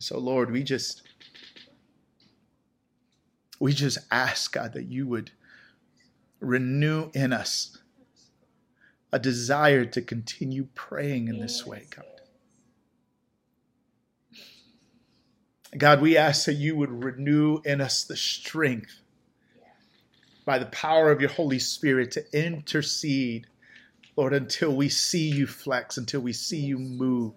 So, 0.00 0.18
Lord, 0.18 0.50
we 0.50 0.64
just 0.64 1.02
we 3.60 3.72
just 3.72 3.98
ask 4.10 4.52
God 4.52 4.72
that 4.72 4.86
you 4.86 5.06
would 5.06 5.30
renew 6.44 7.10
in 7.14 7.32
us 7.32 7.78
a 9.12 9.18
desire 9.18 9.84
to 9.84 10.02
continue 10.02 10.66
praying 10.74 11.28
in 11.28 11.38
this 11.38 11.64
way, 11.64 11.86
God. 11.94 12.04
God, 15.76 16.00
we 16.00 16.16
ask 16.16 16.46
that 16.46 16.54
you 16.54 16.76
would 16.76 17.04
renew 17.04 17.58
in 17.64 17.80
us 17.80 18.04
the 18.04 18.16
strength 18.16 19.00
by 20.44 20.58
the 20.58 20.66
power 20.66 21.10
of 21.10 21.20
your 21.20 21.30
Holy 21.30 21.58
Spirit 21.58 22.12
to 22.12 22.24
intercede, 22.32 23.46
Lord, 24.16 24.34
until 24.34 24.74
we 24.74 24.88
see 24.88 25.30
you 25.30 25.46
flex, 25.46 25.96
until 25.96 26.20
we 26.20 26.32
see 26.32 26.60
you 26.60 26.78
move. 26.78 27.32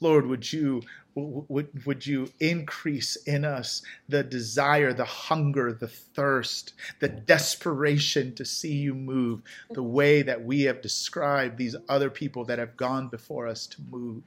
Lord, 0.00 0.26
would 0.26 0.52
you 0.52 0.82
would, 1.14 1.86
would 1.86 2.06
you 2.06 2.28
increase 2.40 3.16
in 3.16 3.44
us 3.44 3.82
the 4.08 4.22
desire, 4.22 4.92
the 4.92 5.04
hunger, 5.04 5.72
the 5.72 5.88
thirst, 5.88 6.74
the 7.00 7.08
desperation 7.08 8.34
to 8.34 8.44
see 8.44 8.74
you 8.74 8.94
move 8.94 9.42
the 9.70 9.82
way 9.82 10.22
that 10.22 10.44
we 10.44 10.62
have 10.62 10.82
described 10.82 11.56
these 11.56 11.76
other 11.88 12.10
people 12.10 12.44
that 12.44 12.58
have 12.58 12.76
gone 12.76 13.08
before 13.08 13.46
us 13.46 13.66
to 13.68 13.82
move? 13.90 14.22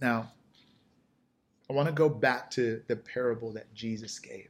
Now, 0.00 0.32
I 1.68 1.72
want 1.72 1.88
to 1.88 1.92
go 1.92 2.08
back 2.08 2.50
to 2.52 2.82
the 2.86 2.96
parable 2.96 3.52
that 3.52 3.72
Jesus 3.74 4.18
gave. 4.18 4.48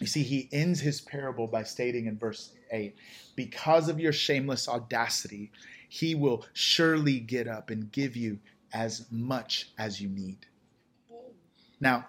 You 0.00 0.06
see, 0.06 0.22
he 0.22 0.48
ends 0.52 0.80
his 0.80 1.00
parable 1.00 1.46
by 1.46 1.62
stating 1.62 2.06
in 2.06 2.18
verse 2.18 2.52
8 2.70 2.94
Because 3.34 3.88
of 3.88 4.00
your 4.00 4.12
shameless 4.12 4.68
audacity, 4.68 5.50
he 5.88 6.14
will 6.14 6.44
surely 6.52 7.20
get 7.20 7.48
up 7.48 7.70
and 7.70 7.90
give 7.92 8.16
you 8.16 8.38
as 8.72 9.06
much 9.10 9.70
as 9.78 10.00
you 10.00 10.08
need. 10.08 10.38
Now, 11.80 12.06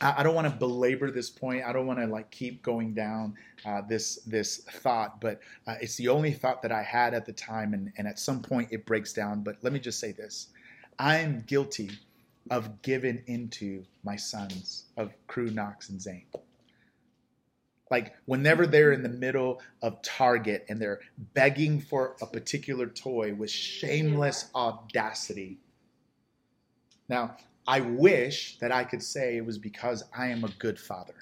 I 0.00 0.22
don't 0.22 0.34
want 0.34 0.46
to 0.46 0.54
belabor 0.54 1.10
this 1.10 1.30
point. 1.30 1.64
I 1.64 1.72
don't 1.72 1.86
want 1.86 1.98
to 1.98 2.06
like 2.06 2.30
keep 2.30 2.62
going 2.62 2.94
down 2.94 3.34
uh, 3.64 3.80
this 3.88 4.16
this 4.26 4.58
thought, 4.58 5.20
but 5.20 5.40
uh, 5.66 5.74
it's 5.80 5.96
the 5.96 6.08
only 6.08 6.32
thought 6.32 6.62
that 6.62 6.70
I 6.70 6.82
had 6.82 7.14
at 7.14 7.26
the 7.26 7.32
time, 7.32 7.74
and, 7.74 7.92
and 7.96 8.06
at 8.06 8.18
some 8.18 8.40
point 8.40 8.68
it 8.70 8.86
breaks 8.86 9.12
down. 9.12 9.42
But 9.42 9.56
let 9.62 9.72
me 9.72 9.80
just 9.80 9.98
say 9.98 10.12
this: 10.12 10.48
I 10.98 11.16
am 11.16 11.40
guilty 11.46 11.90
of 12.50 12.80
giving 12.82 13.22
into 13.26 13.84
my 14.04 14.14
sons 14.14 14.84
of 14.96 15.12
Crew, 15.26 15.50
Knox, 15.50 15.88
and 15.88 16.00
Zane. 16.00 16.26
Like 17.90 18.14
whenever 18.26 18.66
they're 18.66 18.92
in 18.92 19.02
the 19.02 19.08
middle 19.08 19.60
of 19.82 20.02
Target 20.02 20.66
and 20.68 20.80
they're 20.80 21.00
begging 21.34 21.80
for 21.80 22.16
a 22.20 22.26
particular 22.26 22.86
toy 22.86 23.34
with 23.34 23.50
shameless 23.50 24.50
audacity. 24.54 25.58
Now, 27.08 27.36
I 27.66 27.80
wish 27.80 28.58
that 28.58 28.72
I 28.72 28.84
could 28.84 29.02
say 29.02 29.36
it 29.36 29.44
was 29.44 29.58
because 29.58 30.04
I 30.16 30.28
am 30.28 30.44
a 30.44 30.48
good 30.58 30.78
father. 30.78 31.14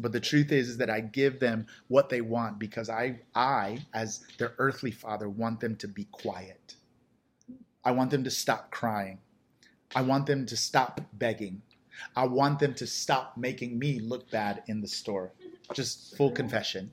But 0.00 0.12
the 0.12 0.20
truth 0.20 0.52
is, 0.52 0.70
is 0.70 0.78
that 0.78 0.90
I 0.90 1.00
give 1.00 1.38
them 1.38 1.66
what 1.88 2.08
they 2.08 2.20
want 2.20 2.58
because 2.58 2.88
I, 2.90 3.20
I, 3.34 3.78
as 3.92 4.24
their 4.38 4.54
earthly 4.58 4.90
father, 4.90 5.28
want 5.28 5.60
them 5.60 5.76
to 5.76 5.88
be 5.88 6.04
quiet. 6.10 6.76
I 7.84 7.92
want 7.92 8.10
them 8.10 8.24
to 8.24 8.30
stop 8.30 8.70
crying. 8.70 9.18
I 9.94 10.02
want 10.02 10.26
them 10.26 10.46
to 10.46 10.56
stop 10.56 11.00
begging. 11.12 11.62
I 12.16 12.26
want 12.26 12.58
them 12.58 12.74
to 12.74 12.86
stop 12.86 13.36
making 13.36 13.78
me 13.78 14.00
look 14.00 14.30
bad 14.30 14.62
in 14.66 14.80
the 14.80 14.88
store. 14.88 15.32
Just 15.74 16.16
full 16.16 16.30
confession. 16.30 16.92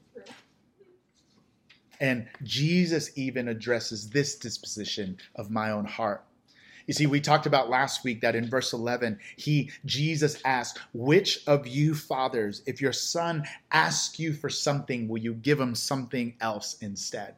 And 1.99 2.27
Jesus 2.43 3.11
even 3.15 3.47
addresses 3.47 4.09
this 4.09 4.35
disposition 4.35 5.17
of 5.35 5.51
my 5.51 5.71
own 5.71 5.85
heart. 5.85 6.23
You 6.87 6.93
see, 6.93 7.05
we 7.05 7.21
talked 7.21 7.45
about 7.45 7.69
last 7.69 8.03
week 8.03 8.21
that 8.21 8.35
in 8.35 8.49
verse 8.49 8.73
11, 8.73 9.19
he, 9.35 9.69
Jesus 9.85 10.41
asked, 10.43 10.79
Which 10.91 11.45
of 11.45 11.67
you 11.67 11.93
fathers, 11.93 12.63
if 12.65 12.81
your 12.81 12.93
son 12.93 13.43
asks 13.71 14.17
you 14.17 14.33
for 14.33 14.49
something, 14.49 15.07
will 15.07 15.19
you 15.19 15.35
give 15.35 15.59
him 15.59 15.75
something 15.75 16.33
else 16.41 16.77
instead? 16.81 17.35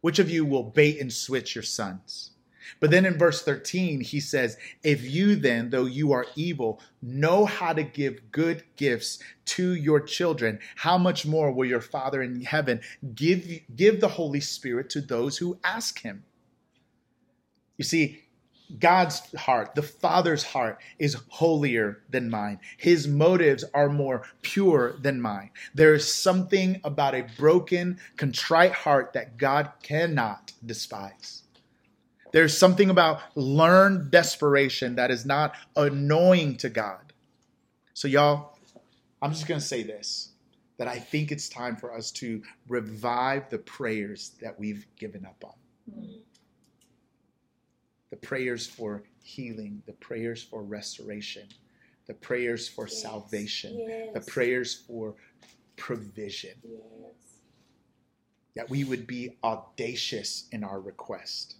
Which 0.00 0.18
of 0.18 0.28
you 0.28 0.44
will 0.44 0.64
bait 0.64 0.98
and 0.98 1.12
switch 1.12 1.54
your 1.54 1.62
sons? 1.62 2.32
But 2.78 2.90
then 2.90 3.04
in 3.04 3.18
verse 3.18 3.42
13, 3.42 4.00
he 4.00 4.20
says, 4.20 4.56
If 4.82 5.02
you 5.02 5.36
then, 5.36 5.70
though 5.70 5.86
you 5.86 6.12
are 6.12 6.26
evil, 6.36 6.80
know 7.02 7.44
how 7.44 7.72
to 7.72 7.82
give 7.82 8.30
good 8.30 8.62
gifts 8.76 9.18
to 9.46 9.74
your 9.74 10.00
children, 10.00 10.60
how 10.76 10.98
much 10.98 11.26
more 11.26 11.50
will 11.52 11.66
your 11.66 11.80
Father 11.80 12.22
in 12.22 12.42
heaven 12.42 12.80
give, 13.14 13.46
give 13.74 14.00
the 14.00 14.08
Holy 14.08 14.40
Spirit 14.40 14.90
to 14.90 15.00
those 15.00 15.38
who 15.38 15.58
ask 15.64 16.00
him? 16.00 16.24
You 17.76 17.84
see, 17.84 18.24
God's 18.78 19.34
heart, 19.34 19.74
the 19.74 19.82
Father's 19.82 20.44
heart, 20.44 20.78
is 20.98 21.16
holier 21.28 22.02
than 22.10 22.30
mine. 22.30 22.60
His 22.76 23.08
motives 23.08 23.64
are 23.74 23.88
more 23.88 24.22
pure 24.42 24.96
than 25.00 25.20
mine. 25.20 25.50
There 25.74 25.94
is 25.94 26.12
something 26.12 26.80
about 26.84 27.14
a 27.14 27.26
broken, 27.36 27.98
contrite 28.16 28.72
heart 28.72 29.12
that 29.14 29.38
God 29.38 29.72
cannot 29.82 30.52
despise. 30.64 31.39
There's 32.32 32.56
something 32.56 32.90
about 32.90 33.20
learned 33.34 34.10
desperation 34.10 34.96
that 34.96 35.10
is 35.10 35.26
not 35.26 35.54
annoying 35.76 36.56
to 36.58 36.68
God. 36.68 37.12
So, 37.94 38.08
y'all, 38.08 38.56
I'm 39.20 39.32
just 39.32 39.46
going 39.46 39.60
to 39.60 39.66
say 39.66 39.82
this 39.82 40.28
that 40.78 40.88
I 40.88 40.98
think 40.98 41.30
it's 41.30 41.50
time 41.50 41.76
for 41.76 41.92
us 41.92 42.10
to 42.12 42.42
revive 42.66 43.50
the 43.50 43.58
prayers 43.58 44.32
that 44.40 44.58
we've 44.58 44.86
given 44.96 45.26
up 45.26 45.44
on. 45.44 45.52
Mm-hmm. 45.94 46.20
The 48.08 48.16
prayers 48.16 48.66
for 48.66 49.02
healing, 49.22 49.82
the 49.84 49.92
prayers 49.92 50.42
for 50.42 50.62
restoration, 50.62 51.46
the 52.06 52.14
prayers 52.14 52.66
for 52.66 52.86
yes. 52.86 53.02
salvation, 53.02 53.78
yes. 53.78 54.08
the 54.14 54.20
prayers 54.22 54.74
for 54.86 55.16
provision. 55.76 56.54
Yes. 56.64 57.12
That 58.56 58.70
we 58.70 58.84
would 58.84 59.06
be 59.06 59.36
audacious 59.44 60.48
in 60.50 60.64
our 60.64 60.80
request 60.80 61.56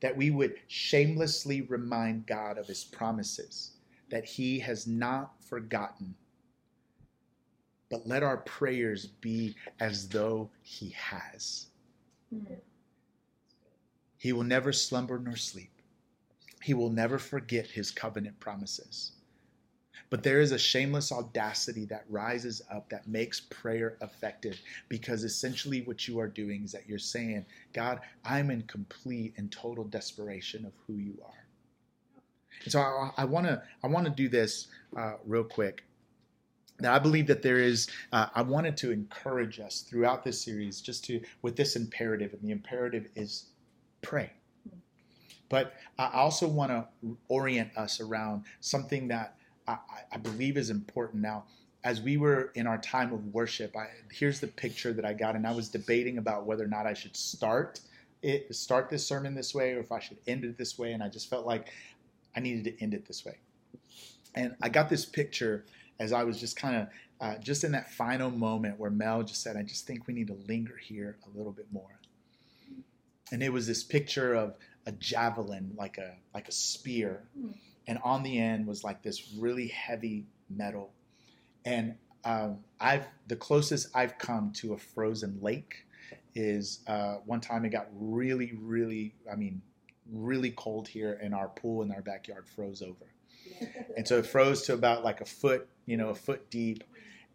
that 0.00 0.16
we 0.16 0.30
would 0.30 0.56
shamelessly 0.68 1.62
remind 1.62 2.26
God 2.26 2.58
of 2.58 2.66
his 2.66 2.84
promises, 2.84 3.72
that 4.10 4.24
he 4.24 4.58
has 4.60 4.86
not 4.86 5.42
forgotten. 5.42 6.14
But 7.90 8.06
let 8.06 8.22
our 8.22 8.38
prayers 8.38 9.06
be 9.06 9.54
as 9.80 10.08
though 10.08 10.50
he 10.62 10.90
has. 10.90 11.66
He 14.18 14.32
will 14.32 14.44
never 14.44 14.72
slumber 14.72 15.18
nor 15.18 15.36
sleep. 15.36 15.70
He 16.62 16.74
will 16.74 16.90
never 16.90 17.18
forget 17.18 17.66
his 17.66 17.90
covenant 17.90 18.40
promises. 18.40 19.12
But 20.10 20.22
there 20.22 20.40
is 20.40 20.52
a 20.52 20.58
shameless 20.58 21.12
audacity 21.12 21.84
that 21.86 22.04
rises 22.08 22.62
up 22.70 22.88
that 22.90 23.08
makes 23.08 23.40
prayer 23.40 23.96
effective 24.02 24.60
because 24.88 25.24
essentially 25.24 25.82
what 25.82 26.06
you 26.06 26.20
are 26.20 26.28
doing 26.28 26.64
is 26.64 26.72
that 26.72 26.88
you're 26.88 26.98
saying, 26.98 27.44
God, 27.72 28.00
I'm 28.24 28.50
in 28.50 28.62
complete 28.62 29.34
and 29.36 29.50
total 29.50 29.84
desperation 29.84 30.64
of 30.64 30.72
who 30.86 30.94
you 30.94 31.14
are. 31.24 31.46
And 32.64 32.72
so 32.72 33.10
I 33.16 33.24
want 33.24 33.46
to 33.46 33.62
I 33.84 33.86
want 33.86 34.06
to 34.06 34.12
do 34.12 34.28
this 34.28 34.68
uh, 34.96 35.14
real 35.24 35.44
quick. 35.44 35.84
Now 36.80 36.94
I 36.94 36.98
believe 36.98 37.26
that 37.26 37.42
there 37.42 37.58
is. 37.58 37.88
Uh, 38.12 38.26
I 38.34 38.42
wanted 38.42 38.76
to 38.78 38.92
encourage 38.92 39.60
us 39.60 39.80
throughout 39.82 40.24
this 40.24 40.40
series, 40.40 40.80
just 40.80 41.04
to 41.06 41.20
with 41.42 41.56
this 41.56 41.76
imperative, 41.76 42.32
and 42.32 42.42
the 42.42 42.50
imperative 42.50 43.08
is 43.14 43.46
pray. 44.02 44.32
But 45.48 45.74
I 45.98 46.10
also 46.12 46.48
want 46.48 46.72
to 46.72 47.16
orient 47.28 47.70
us 47.76 48.00
around 48.00 48.44
something 48.60 49.08
that 49.08 49.36
I, 49.68 49.78
I 50.12 50.16
believe 50.18 50.56
is 50.56 50.70
important. 50.70 51.22
Now, 51.22 51.44
as 51.84 52.00
we 52.00 52.16
were 52.16 52.50
in 52.54 52.66
our 52.66 52.78
time 52.78 53.12
of 53.12 53.32
worship, 53.32 53.76
I, 53.76 53.86
here's 54.10 54.40
the 54.40 54.48
picture 54.48 54.92
that 54.92 55.04
I 55.04 55.12
got, 55.12 55.36
and 55.36 55.46
I 55.46 55.52
was 55.52 55.68
debating 55.68 56.18
about 56.18 56.46
whether 56.46 56.64
or 56.64 56.68
not 56.68 56.86
I 56.86 56.94
should 56.94 57.16
start 57.16 57.80
it, 58.22 58.52
start 58.54 58.90
this 58.90 59.06
sermon 59.06 59.34
this 59.34 59.54
way, 59.54 59.72
or 59.72 59.80
if 59.80 59.92
I 59.92 60.00
should 60.00 60.18
end 60.26 60.44
it 60.44 60.58
this 60.58 60.78
way, 60.78 60.92
and 60.92 61.02
I 61.02 61.08
just 61.08 61.30
felt 61.30 61.46
like 61.46 61.68
I 62.34 62.40
needed 62.40 62.64
to 62.64 62.82
end 62.82 62.94
it 62.94 63.06
this 63.06 63.24
way. 63.24 63.38
And 64.34 64.56
I 64.62 64.68
got 64.68 64.88
this 64.88 65.04
picture 65.04 65.64
as 65.98 66.12
I 66.12 66.24
was 66.24 66.40
just 66.40 66.56
kind 66.56 66.76
of 66.76 66.88
uh, 67.20 67.38
just 67.38 67.64
in 67.64 67.72
that 67.72 67.90
final 67.92 68.30
moment 68.30 68.78
where 68.78 68.90
Mel 68.90 69.22
just 69.22 69.42
said, 69.42 69.56
"I 69.56 69.62
just 69.62 69.86
think 69.86 70.06
we 70.06 70.14
need 70.14 70.26
to 70.26 70.36
linger 70.48 70.76
here 70.76 71.18
a 71.24 71.38
little 71.38 71.52
bit 71.52 71.66
more." 71.72 72.00
And 73.32 73.42
it 73.42 73.52
was 73.52 73.66
this 73.66 73.84
picture 73.84 74.34
of 74.34 74.56
a 74.86 74.92
javelin, 74.92 75.72
like 75.76 75.98
a 75.98 76.16
like 76.34 76.48
a 76.48 76.52
spear. 76.52 77.22
Mm 77.38 77.54
and 77.86 77.98
on 78.02 78.22
the 78.22 78.38
end 78.38 78.66
was 78.66 78.84
like 78.84 79.02
this 79.02 79.32
really 79.38 79.68
heavy 79.68 80.26
metal. 80.50 80.92
And 81.64 81.94
um, 82.24 82.58
I've 82.80 83.06
the 83.28 83.36
closest 83.36 83.88
I've 83.94 84.18
come 84.18 84.52
to 84.56 84.74
a 84.74 84.78
frozen 84.78 85.38
lake 85.40 85.86
is 86.34 86.80
uh, 86.86 87.16
one 87.24 87.40
time 87.40 87.64
it 87.64 87.70
got 87.70 87.88
really, 87.92 88.52
really, 88.60 89.14
I 89.30 89.36
mean, 89.36 89.62
really 90.12 90.50
cold 90.50 90.86
here, 90.86 91.18
and 91.22 91.34
our 91.34 91.48
pool 91.48 91.82
in 91.82 91.90
our 91.90 92.02
backyard 92.02 92.46
froze 92.48 92.82
over. 92.82 93.06
and 93.96 94.06
so 94.06 94.18
it 94.18 94.26
froze 94.26 94.62
to 94.62 94.74
about 94.74 95.04
like 95.04 95.20
a 95.20 95.24
foot, 95.24 95.68
you 95.86 95.96
know, 95.96 96.10
a 96.10 96.14
foot 96.14 96.50
deep. 96.50 96.84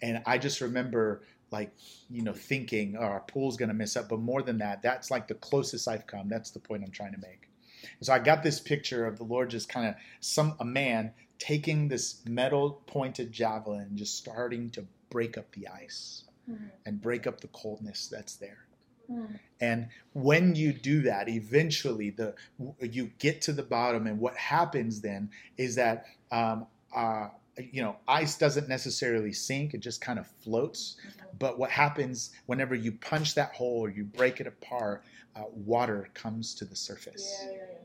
And 0.01 0.21
I 0.25 0.37
just 0.37 0.61
remember 0.61 1.23
like, 1.51 1.71
you 2.09 2.23
know, 2.23 2.33
thinking, 2.33 2.95
oh, 2.97 3.03
our 3.03 3.21
pool's 3.21 3.57
going 3.57 3.69
to 3.69 3.75
mess 3.75 3.95
up. 3.97 4.09
But 4.09 4.19
more 4.19 4.41
than 4.41 4.59
that, 4.59 4.81
that's 4.81 5.11
like 5.11 5.27
the 5.27 5.35
closest 5.35 5.87
I've 5.87 6.07
come. 6.07 6.29
That's 6.29 6.51
the 6.51 6.59
point 6.59 6.83
I'm 6.85 6.91
trying 6.91 7.13
to 7.13 7.19
make. 7.19 7.50
And 7.99 8.05
so 8.05 8.13
I 8.13 8.19
got 8.19 8.43
this 8.43 8.59
picture 8.59 9.05
of 9.05 9.17
the 9.17 9.23
Lord 9.23 9.49
just 9.49 9.69
kind 9.69 9.87
of 9.87 9.95
some 10.19 10.55
a 10.59 10.65
man 10.65 11.13
taking 11.39 11.87
this 11.87 12.21
metal 12.27 12.81
pointed 12.85 13.31
javelin 13.31 13.81
and 13.81 13.97
just 13.97 14.15
starting 14.17 14.69
to 14.71 14.85
break 15.09 15.37
up 15.37 15.51
the 15.53 15.67
ice 15.67 16.23
mm-hmm. 16.49 16.65
and 16.85 17.01
break 17.01 17.25
up 17.25 17.41
the 17.41 17.47
coldness 17.47 18.07
that's 18.07 18.35
there. 18.35 18.65
Mm-hmm. 19.11 19.35
And 19.59 19.87
when 20.13 20.55
you 20.55 20.73
do 20.73 21.01
that, 21.03 21.29
eventually 21.29 22.11
the 22.11 22.35
you 22.79 23.11
get 23.19 23.41
to 23.43 23.53
the 23.53 23.63
bottom, 23.63 24.07
and 24.07 24.19
what 24.19 24.35
happens 24.37 25.01
then 25.01 25.29
is 25.57 25.75
that 25.75 26.05
um, 26.31 26.65
uh, 26.95 27.29
you 27.57 27.81
know 27.81 27.97
ice 28.07 28.37
doesn't 28.37 28.69
necessarily 28.69 29.33
sink; 29.33 29.73
it 29.73 29.79
just 29.79 30.01
kind 30.01 30.19
of 30.19 30.27
floats. 30.43 30.97
Mm-hmm. 30.99 31.37
But 31.39 31.59
what 31.59 31.71
happens 31.71 32.31
whenever 32.45 32.75
you 32.75 32.91
punch 32.91 33.35
that 33.35 33.53
hole 33.53 33.79
or 33.79 33.89
you 33.89 34.03
break 34.03 34.39
it 34.39 34.47
apart, 34.47 35.03
uh, 35.35 35.43
water 35.51 36.09
comes 36.13 36.53
to 36.55 36.65
the 36.65 36.75
surface. 36.75 37.43
Yeah, 37.43 37.51
yeah, 37.51 37.57
yeah. 37.57 37.77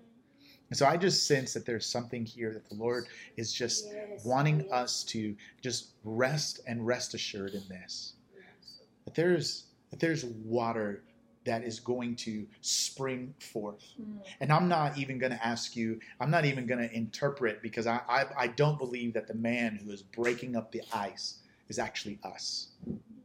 And 0.68 0.76
so 0.76 0.86
I 0.86 0.96
just 0.96 1.26
sense 1.26 1.52
that 1.54 1.64
there's 1.64 1.86
something 1.86 2.24
here 2.24 2.52
that 2.52 2.68
the 2.68 2.74
Lord 2.74 3.06
is 3.36 3.52
just 3.52 3.86
yes, 3.86 4.24
wanting 4.24 4.62
yes. 4.62 4.72
us 4.72 5.04
to 5.04 5.36
just 5.62 5.92
rest 6.02 6.60
and 6.66 6.84
rest 6.84 7.14
assured 7.14 7.54
in 7.54 7.62
this. 7.68 8.14
Yes. 8.34 8.78
That 9.04 9.14
there's 9.14 9.66
that 9.90 10.00
there's 10.00 10.24
water 10.24 11.04
that 11.44 11.62
is 11.62 11.78
going 11.78 12.16
to 12.16 12.44
spring 12.60 13.32
forth. 13.38 13.84
Mm. 14.00 14.18
And 14.40 14.52
I'm 14.52 14.68
not 14.68 14.98
even 14.98 15.16
going 15.16 15.30
to 15.30 15.46
ask 15.46 15.76
you, 15.76 16.00
I'm 16.20 16.30
not 16.30 16.44
even 16.44 16.66
going 16.66 16.80
to 16.80 16.92
interpret 16.92 17.62
because 17.62 17.86
I, 17.86 18.00
I, 18.08 18.24
I, 18.36 18.46
don't 18.48 18.76
believe 18.78 19.14
that 19.14 19.28
the 19.28 19.34
man 19.34 19.76
who 19.76 19.92
is 19.92 20.02
breaking 20.02 20.56
up 20.56 20.72
the 20.72 20.82
ice 20.92 21.38
is 21.68 21.78
actually 21.78 22.18
us 22.24 22.70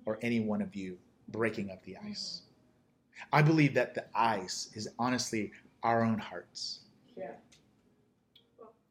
or 0.05 0.19
any 0.21 0.39
one 0.39 0.61
of 0.61 0.75
you 0.75 0.99
breaking 1.29 1.71
up 1.71 1.83
the 1.83 1.97
ice. 2.07 2.43
I 3.31 3.41
believe 3.41 3.73
that 3.75 3.95
the 3.95 4.05
ice 4.15 4.69
is 4.73 4.87
honestly 4.99 5.51
our 5.83 6.03
own 6.03 6.19
hearts. 6.19 6.79
Yeah. 7.17 7.31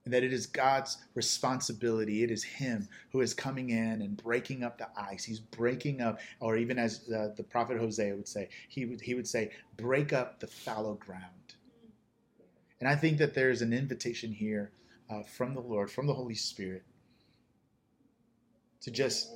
And 0.05 0.14
that 0.14 0.25
it 0.25 0.33
is 0.33 0.47
God's 0.47 0.97
responsibility. 1.14 2.23
It 2.25 2.31
is 2.31 2.43
Him 2.43 2.88
who 3.12 3.21
is 3.21 3.35
coming 3.35 3.71
in 3.71 4.03
and 4.03 4.16
breaking 4.16 4.64
up 4.64 4.79
the 4.79 4.88
ice. 4.97 5.25
He's 5.25 5.40
breaking 5.40 6.01
up, 6.01 6.21
or 6.40 6.57
even 6.57 6.79
as 6.79 7.01
the, 7.01 7.35
the 7.37 7.43
prophet 7.43 7.79
Hosea 7.79 8.16
would 8.16 8.29
say, 8.29 8.49
he 8.69 8.87
would, 8.87 9.01
he 9.01 9.14
would 9.14 9.29
say, 9.29 9.51
break 9.77 10.12
up 10.12 10.40
the 10.40 10.47
fallow 10.47 10.95
ground. 10.95 11.25
And 12.81 12.88
I 12.88 12.97
think 12.97 13.19
that 13.19 13.35
there's 13.35 13.61
an 13.61 13.73
invitation 13.73 14.33
here 14.33 14.71
uh, 15.11 15.23
from 15.23 15.55
the 15.55 15.61
Lord, 15.61 15.90
from 15.90 16.07
the 16.07 16.14
Holy 16.14 16.35
Spirit, 16.35 16.83
to 18.81 18.90
just 18.90 19.29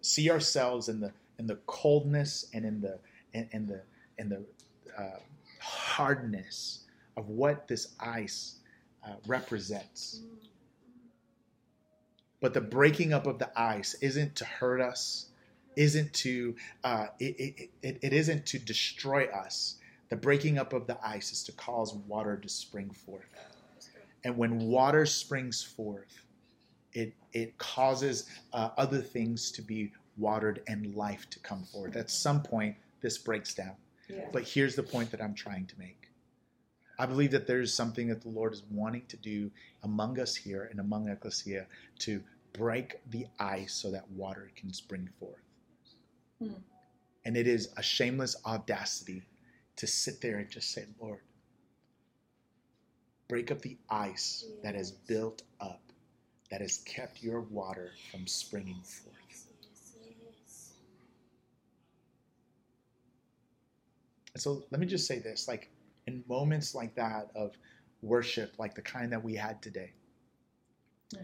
see 0.00 0.30
ourselves 0.30 0.88
in 0.88 1.00
the 1.00 1.12
in 1.38 1.46
the 1.46 1.58
coldness 1.66 2.46
and 2.52 2.64
in 2.64 2.80
the 2.80 2.98
in, 3.32 3.48
in 3.52 3.66
the 3.66 3.82
and 4.18 4.30
the 4.30 4.44
uh, 4.98 5.18
hardness 5.60 6.84
of 7.16 7.28
what 7.28 7.68
this 7.68 7.94
ice 8.00 8.56
uh, 9.06 9.14
represents. 9.26 10.20
But 12.40 12.54
the 12.54 12.60
breaking 12.60 13.12
up 13.12 13.26
of 13.26 13.38
the 13.38 13.50
ice 13.58 13.94
isn't 14.00 14.36
to 14.36 14.44
hurt 14.44 14.80
us, 14.80 15.26
isn't 15.76 16.12
to 16.14 16.54
uh, 16.84 17.06
it, 17.18 17.70
it, 17.82 17.98
it, 18.02 18.12
isn't 18.12 18.46
to 18.46 18.58
destroy 18.58 19.26
us. 19.26 19.76
The 20.08 20.16
breaking 20.16 20.58
up 20.58 20.72
of 20.72 20.86
the 20.86 20.98
ice 21.04 21.32
is 21.32 21.42
to 21.44 21.52
cause 21.52 21.94
water 21.94 22.36
to 22.36 22.48
spring 22.48 22.90
forth. 22.90 23.26
And 24.24 24.36
when 24.36 24.60
water 24.60 25.04
springs 25.06 25.62
forth, 25.62 26.22
it 26.92 27.12
it 27.32 27.58
causes 27.58 28.26
uh, 28.52 28.70
other 28.76 29.00
things 29.00 29.50
to 29.52 29.62
be 29.62 29.92
watered 30.16 30.62
and 30.68 30.94
life 30.94 31.28
to 31.30 31.38
come 31.40 31.64
forth. 31.64 31.96
At 31.96 32.10
some 32.10 32.42
point, 32.42 32.76
this 33.00 33.18
breaks 33.18 33.54
down. 33.54 33.76
But 34.32 34.44
here's 34.44 34.74
the 34.76 34.82
point 34.82 35.10
that 35.10 35.22
I'm 35.22 35.34
trying 35.34 35.66
to 35.66 35.78
make. 35.78 36.10
I 36.98 37.06
believe 37.06 37.30
that 37.30 37.46
there's 37.46 37.72
something 37.72 38.08
that 38.08 38.22
the 38.22 38.28
Lord 38.28 38.52
is 38.52 38.62
wanting 38.70 39.06
to 39.08 39.16
do 39.16 39.50
among 39.84 40.18
us 40.18 40.34
here 40.34 40.68
and 40.70 40.80
among 40.80 41.08
Ecclesia 41.08 41.66
to 42.00 42.22
break 42.52 42.96
the 43.10 43.26
ice 43.38 43.74
so 43.74 43.90
that 43.92 44.10
water 44.10 44.50
can 44.56 44.72
spring 44.72 45.08
forth. 45.20 45.42
Hmm. 46.40 46.54
And 47.24 47.36
it 47.36 47.46
is 47.46 47.68
a 47.76 47.82
shameless 47.82 48.36
audacity 48.44 49.22
to 49.76 49.86
sit 49.86 50.20
there 50.20 50.38
and 50.38 50.50
just 50.50 50.72
say, 50.72 50.86
Lord, 51.00 51.20
Break 53.28 53.50
up 53.50 53.60
the 53.60 53.76
ice 53.90 54.46
that 54.62 54.74
has 54.74 54.90
built 54.90 55.42
up, 55.60 55.82
that 56.50 56.62
has 56.62 56.78
kept 56.78 57.22
your 57.22 57.42
water 57.42 57.92
from 58.10 58.26
springing 58.26 58.80
forth. 58.82 59.14
Yes, 59.28 59.46
yes. 60.48 60.72
And 64.38 64.42
so 64.44 64.62
let 64.70 64.80
me 64.80 64.86
just 64.86 65.08
say 65.08 65.18
this 65.18 65.48
like 65.48 65.68
in 66.06 66.22
moments 66.28 66.72
like 66.72 66.94
that 66.94 67.32
of 67.34 67.58
worship, 68.02 68.54
like 68.56 68.72
the 68.72 68.82
kind 68.82 69.10
that 69.12 69.24
we 69.24 69.34
had 69.34 69.60
today, 69.60 69.94
Yeah. 71.12 71.22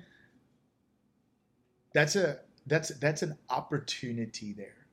that's 1.92 2.16
a 2.16 2.40
that's 2.66 2.88
that's 2.98 3.22
an 3.22 3.38
opportunity 3.50 4.52
there 4.52 4.88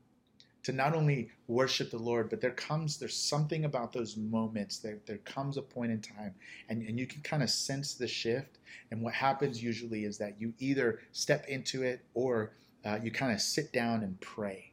to 0.61 0.71
not 0.71 0.93
only 0.93 1.31
worship 1.47 1.89
the 1.89 1.97
Lord, 1.97 2.29
but 2.29 2.41
there 2.41 2.51
comes 2.51 2.99
there's 2.99 3.17
something 3.17 3.65
about 3.65 3.91
those 3.91 4.15
moments. 4.15 4.77
There 4.77 4.99
there 5.07 5.17
comes 5.25 5.57
a 5.57 5.63
point 5.63 5.91
in 5.91 5.99
time 5.99 6.35
and, 6.69 6.83
and 6.83 6.99
you 6.99 7.07
can 7.07 7.23
kind 7.23 7.41
of 7.41 7.49
sense 7.49 7.95
the 7.95 8.07
shift. 8.07 8.59
And 8.91 9.01
what 9.01 9.15
happens 9.15 9.63
usually 9.63 10.05
is 10.05 10.19
that 10.19 10.39
you 10.39 10.53
either 10.59 10.99
step 11.11 11.47
into 11.47 11.81
it 11.81 12.05
or 12.13 12.53
uh, 12.85 12.99
you 13.01 13.09
kind 13.09 13.31
of 13.33 13.41
sit 13.41 13.73
down 13.73 14.03
and 14.03 14.21
pray. 14.21 14.70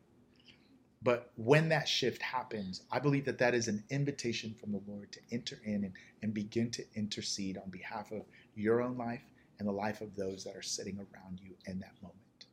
But 1.03 1.31
when 1.37 1.69
that 1.69 1.89
shift 1.89 2.21
happens, 2.23 2.83
I 2.91 2.99
believe 2.99 3.25
that 3.27 3.39
that 3.39 3.55
is 3.55 3.69
an 3.69 3.85
invitation 3.89 4.55
from 4.55 4.73
the 4.73 4.83
Lord 4.87 5.13
to 5.13 5.21
enter 5.31 5.59
in 5.65 5.85
and, 5.85 5.93
and 6.23 6.35
begin 6.35 6.71
to 6.73 6.85
intercede 6.95 7.57
on 7.57 7.71
behalf 7.71 8.11
of 8.11 8.23
your 8.57 8.81
own 8.81 8.97
life 8.97 9.23
and 9.59 9.69
the 9.69 9.73
life 9.73 10.01
of 10.01 10.15
those 10.17 10.45
that 10.45 10.57
are 10.57 10.63
sitting 10.63 10.99
around 10.99 11.41
you 11.41 11.55
in 11.67 11.79
that 11.81 11.95
moment. 12.03 12.47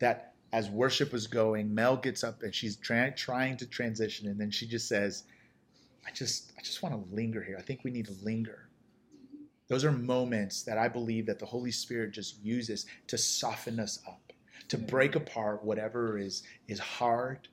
That 0.00 0.34
as 0.52 0.68
worship 0.68 1.12
was 1.12 1.26
going, 1.26 1.72
Mel 1.72 1.96
gets 1.96 2.24
up 2.24 2.42
and 2.42 2.54
she's 2.54 2.76
trying 2.76 3.14
trying 3.14 3.56
to 3.58 3.66
transition, 3.66 4.28
and 4.28 4.40
then 4.40 4.50
she 4.50 4.66
just 4.66 4.88
says, 4.88 5.24
"I 6.06 6.10
just 6.10 6.52
I 6.58 6.62
just 6.62 6.82
want 6.82 6.94
to 6.94 7.14
linger 7.14 7.42
here. 7.42 7.56
I 7.58 7.62
think 7.62 7.84
we 7.84 7.90
need 7.90 8.06
to 8.06 8.16
linger." 8.22 8.68
Those 9.68 9.84
are 9.84 9.92
moments 9.92 10.64
that 10.64 10.76
I 10.76 10.88
believe 10.88 11.24
that 11.26 11.38
the 11.38 11.46
Holy 11.46 11.70
Spirit 11.70 12.10
just 12.10 12.42
uses 12.44 12.84
to 13.06 13.16
soften 13.16 13.80
us 13.80 14.00
up, 14.06 14.20
to 14.68 14.78
break 14.78 15.14
apart 15.14 15.64
whatever 15.64 16.18
is 16.18 16.42
is 16.68 16.78
hard, 16.78 17.48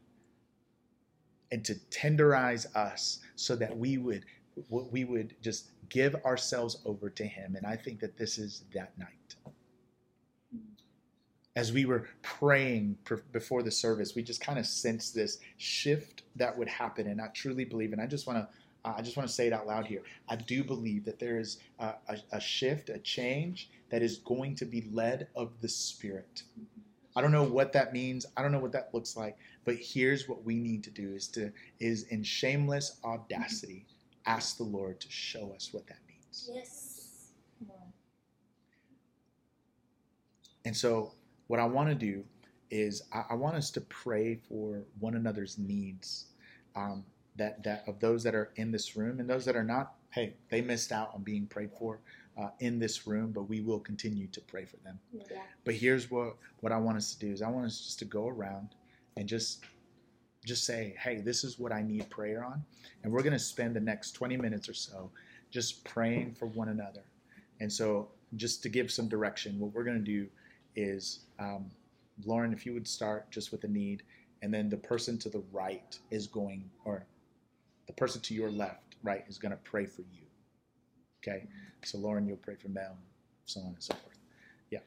and 1.52 1.63
to 1.65 1.76
tenderize 1.89 2.74
us 2.76 3.19
so 3.36 3.56
that 3.56 3.78
we 3.78 3.98
would 3.98 4.26
we 4.69 5.06
would 5.06 5.36
just 5.41 5.72
give 5.89 6.15
ourselves 6.26 6.82
over 6.86 7.10
to 7.10 7.24
Him. 7.24 7.56
And 7.56 7.65
I 7.65 7.76
think 7.76 8.00
that 8.02 8.17
this 8.17 8.38
is 8.38 8.63
that 8.74 8.98
night 8.98 9.36
as 11.60 11.74
we 11.74 11.84
were 11.84 12.08
praying 12.22 12.98
pr- 13.04 13.15
before 13.34 13.63
the 13.63 13.72
service, 13.72 14.15
we 14.15 14.24
just 14.24 14.39
kind 14.39 14.58
of 14.58 14.65
sensed 14.65 15.13
this 15.13 15.39
shift 15.58 16.24
that 16.38 16.58
would 16.58 16.69
happen, 16.69 17.08
and 17.08 17.19
I 17.19 17.28
truly 17.28 17.65
believe. 17.65 17.91
And 17.91 18.02
I 18.02 18.06
just 18.06 18.28
want 18.28 18.39
to, 18.39 18.48
I 18.86 19.02
just 19.02 19.17
want 19.17 19.28
to 19.28 19.36
say 19.36 19.48
it 19.48 19.54
out 19.54 19.67
loud 19.67 19.86
here. 19.86 20.02
I 20.30 20.38
do 20.38 20.63
believe 20.63 21.04
that 21.04 21.19
there 21.19 21.38
is 21.38 21.58
a, 21.80 21.95
a, 22.08 22.17
a 22.34 22.39
shift, 22.39 22.89
a 22.89 23.00
change 23.00 23.69
that 23.89 24.02
is 24.02 24.19
going 24.19 24.56
to 24.56 24.65
be 24.65 24.88
led 24.91 25.28
of 25.36 25.52
the 25.60 25.67
Spirit. 25.67 26.43
I 27.19 27.21
don't 27.21 27.34
know 27.34 27.43
what 27.43 27.73
that 27.73 27.91
means. 27.91 28.25
I 28.38 28.41
don't 28.41 28.53
know 28.53 28.62
what 28.62 28.71
that 28.71 28.91
looks 28.93 29.17
like. 29.17 29.36
But 29.65 29.75
here's 29.75 30.29
what 30.29 30.45
we 30.45 30.55
need 30.55 30.86
to 30.86 30.89
do: 30.89 31.13
is 31.13 31.27
to 31.29 31.51
is 31.82 32.03
in 32.03 32.23
shameless 32.23 32.97
audacity 33.03 33.86
ask 34.25 34.55
the 34.55 34.63
Lord 34.63 35.01
to 35.01 35.12
show 35.12 35.51
us 35.53 35.73
what 35.73 35.86
that 35.88 35.97
means. 36.08 36.49
Yes. 36.53 37.32
And 40.63 40.77
so, 40.77 41.12
what 41.47 41.60
I 41.60 41.65
want 41.65 41.89
to 41.89 41.95
do 41.95 42.23
is 42.71 43.01
I, 43.12 43.25
I 43.32 43.34
want 43.34 43.58
us 43.58 43.69
to 43.71 43.82
pray 43.82 44.39
for 44.47 44.84
one 45.01 45.15
another's 45.15 45.58
needs. 45.58 46.27
Um, 46.73 47.03
that 47.36 47.62
that 47.63 47.84
of 47.86 47.99
those 47.99 48.23
that 48.23 48.34
are 48.34 48.53
in 48.55 48.71
this 48.71 48.95
room 48.95 49.19
and 49.19 49.29
those 49.29 49.43
that 49.43 49.58
are 49.58 49.63
not. 49.63 49.95
Hey, 50.12 50.36
they 50.49 50.62
missed 50.62 50.93
out 50.93 51.12
on 51.13 51.23
being 51.23 51.47
prayed 51.47 51.71
for 51.77 51.99
uh, 52.38 52.50
in 52.60 52.80
this 52.80 53.08
room, 53.08 53.32
but 53.32 53.44
we 53.44 53.62
will 53.62 53.80
continue 53.80 54.28
to 54.28 54.42
pray 54.42 54.65
for 54.65 54.78
them. 54.78 55.00
Yeah. 55.12 55.42
But 55.65 55.76
here's 55.76 56.10
what 56.10 56.36
what 56.62 56.72
I 56.72 56.78
want 56.78 56.98
us 56.98 57.13
to 57.13 57.20
do 57.20 57.32
is 57.32 57.42
I 57.42 57.50
want 57.50 57.65
us 57.65 57.82
just 57.82 58.00
to 58.00 58.06
go 58.06 58.28
around 58.28 58.70
and 59.18 59.28
just 59.28 59.63
just 60.46 60.65
say, 60.65 60.96
hey, 61.04 61.20
this 61.20 61.44
is 61.44 61.60
what 61.60 61.72
I 61.72 61.82
need 61.82 62.10
prayer 62.10 62.44
on, 62.44 62.63
and 63.04 63.12
we're 63.12 63.24
going 63.24 63.34
to 63.34 63.39
spend 63.39 63.76
the 63.76 63.82
next 63.82 64.12
20 64.13 64.38
minutes 64.38 64.70
or 64.70 64.74
so 64.74 65.12
just 65.52 65.84
praying 65.84 66.34
for 66.34 66.46
one 66.46 66.70
another. 66.70 67.04
And 67.60 67.72
so, 67.72 68.10
just 68.36 68.63
to 68.63 68.70
give 68.70 68.92
some 68.92 69.08
direction, 69.08 69.60
what 69.60 69.74
we're 69.74 69.84
going 69.84 69.98
to 69.98 70.04
do 70.04 70.28
is, 70.76 71.22
um, 71.39 71.70
Lauren, 72.26 72.54
if 72.54 72.65
you 72.65 72.74
would 72.74 72.88
start 72.88 73.30
just 73.32 73.52
with 73.52 73.63
a 73.63 73.68
need, 73.68 74.04
and 74.42 74.54
then 74.54 74.70
the 74.70 74.78
person 74.78 75.18
to 75.20 75.30
the 75.30 75.44
right 75.52 75.98
is 76.12 76.28
going, 76.28 76.70
or 76.86 77.06
the 77.88 77.94
person 77.94 78.22
to 78.22 78.34
your 78.34 78.52
left, 78.52 78.96
right, 79.04 79.26
is 79.28 79.38
going 79.38 79.52
to 79.52 79.58
pray 79.58 79.86
for 79.86 80.02
you. 80.02 80.29
Okay, 81.21 81.45
so 81.84 81.97
Lauren, 81.97 82.27
you'll 82.27 82.38
pray 82.38 82.55
for 82.55 82.69
Mel, 82.69 82.97
so 83.45 83.60
on 83.62 83.67
and 83.67 83.75
so 83.84 83.93
forth. 83.93 84.17
Yeah, 84.71 84.79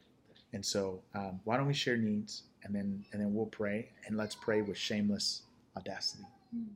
and 0.53 0.65
so 0.65 1.01
um, 1.13 1.39
why 1.43 1.57
don't 1.57 1.67
we 1.67 1.73
share 1.73 1.97
needs, 1.97 2.43
and 2.63 2.73
then 2.73 3.05
and 3.11 3.21
then 3.21 3.33
we'll 3.33 3.45
pray, 3.45 3.89
and 4.07 4.17
let's 4.17 4.35
pray 4.35 4.61
with 4.61 4.77
shameless 4.77 5.43
audacity. 5.77 6.23
Mm. 6.55 6.67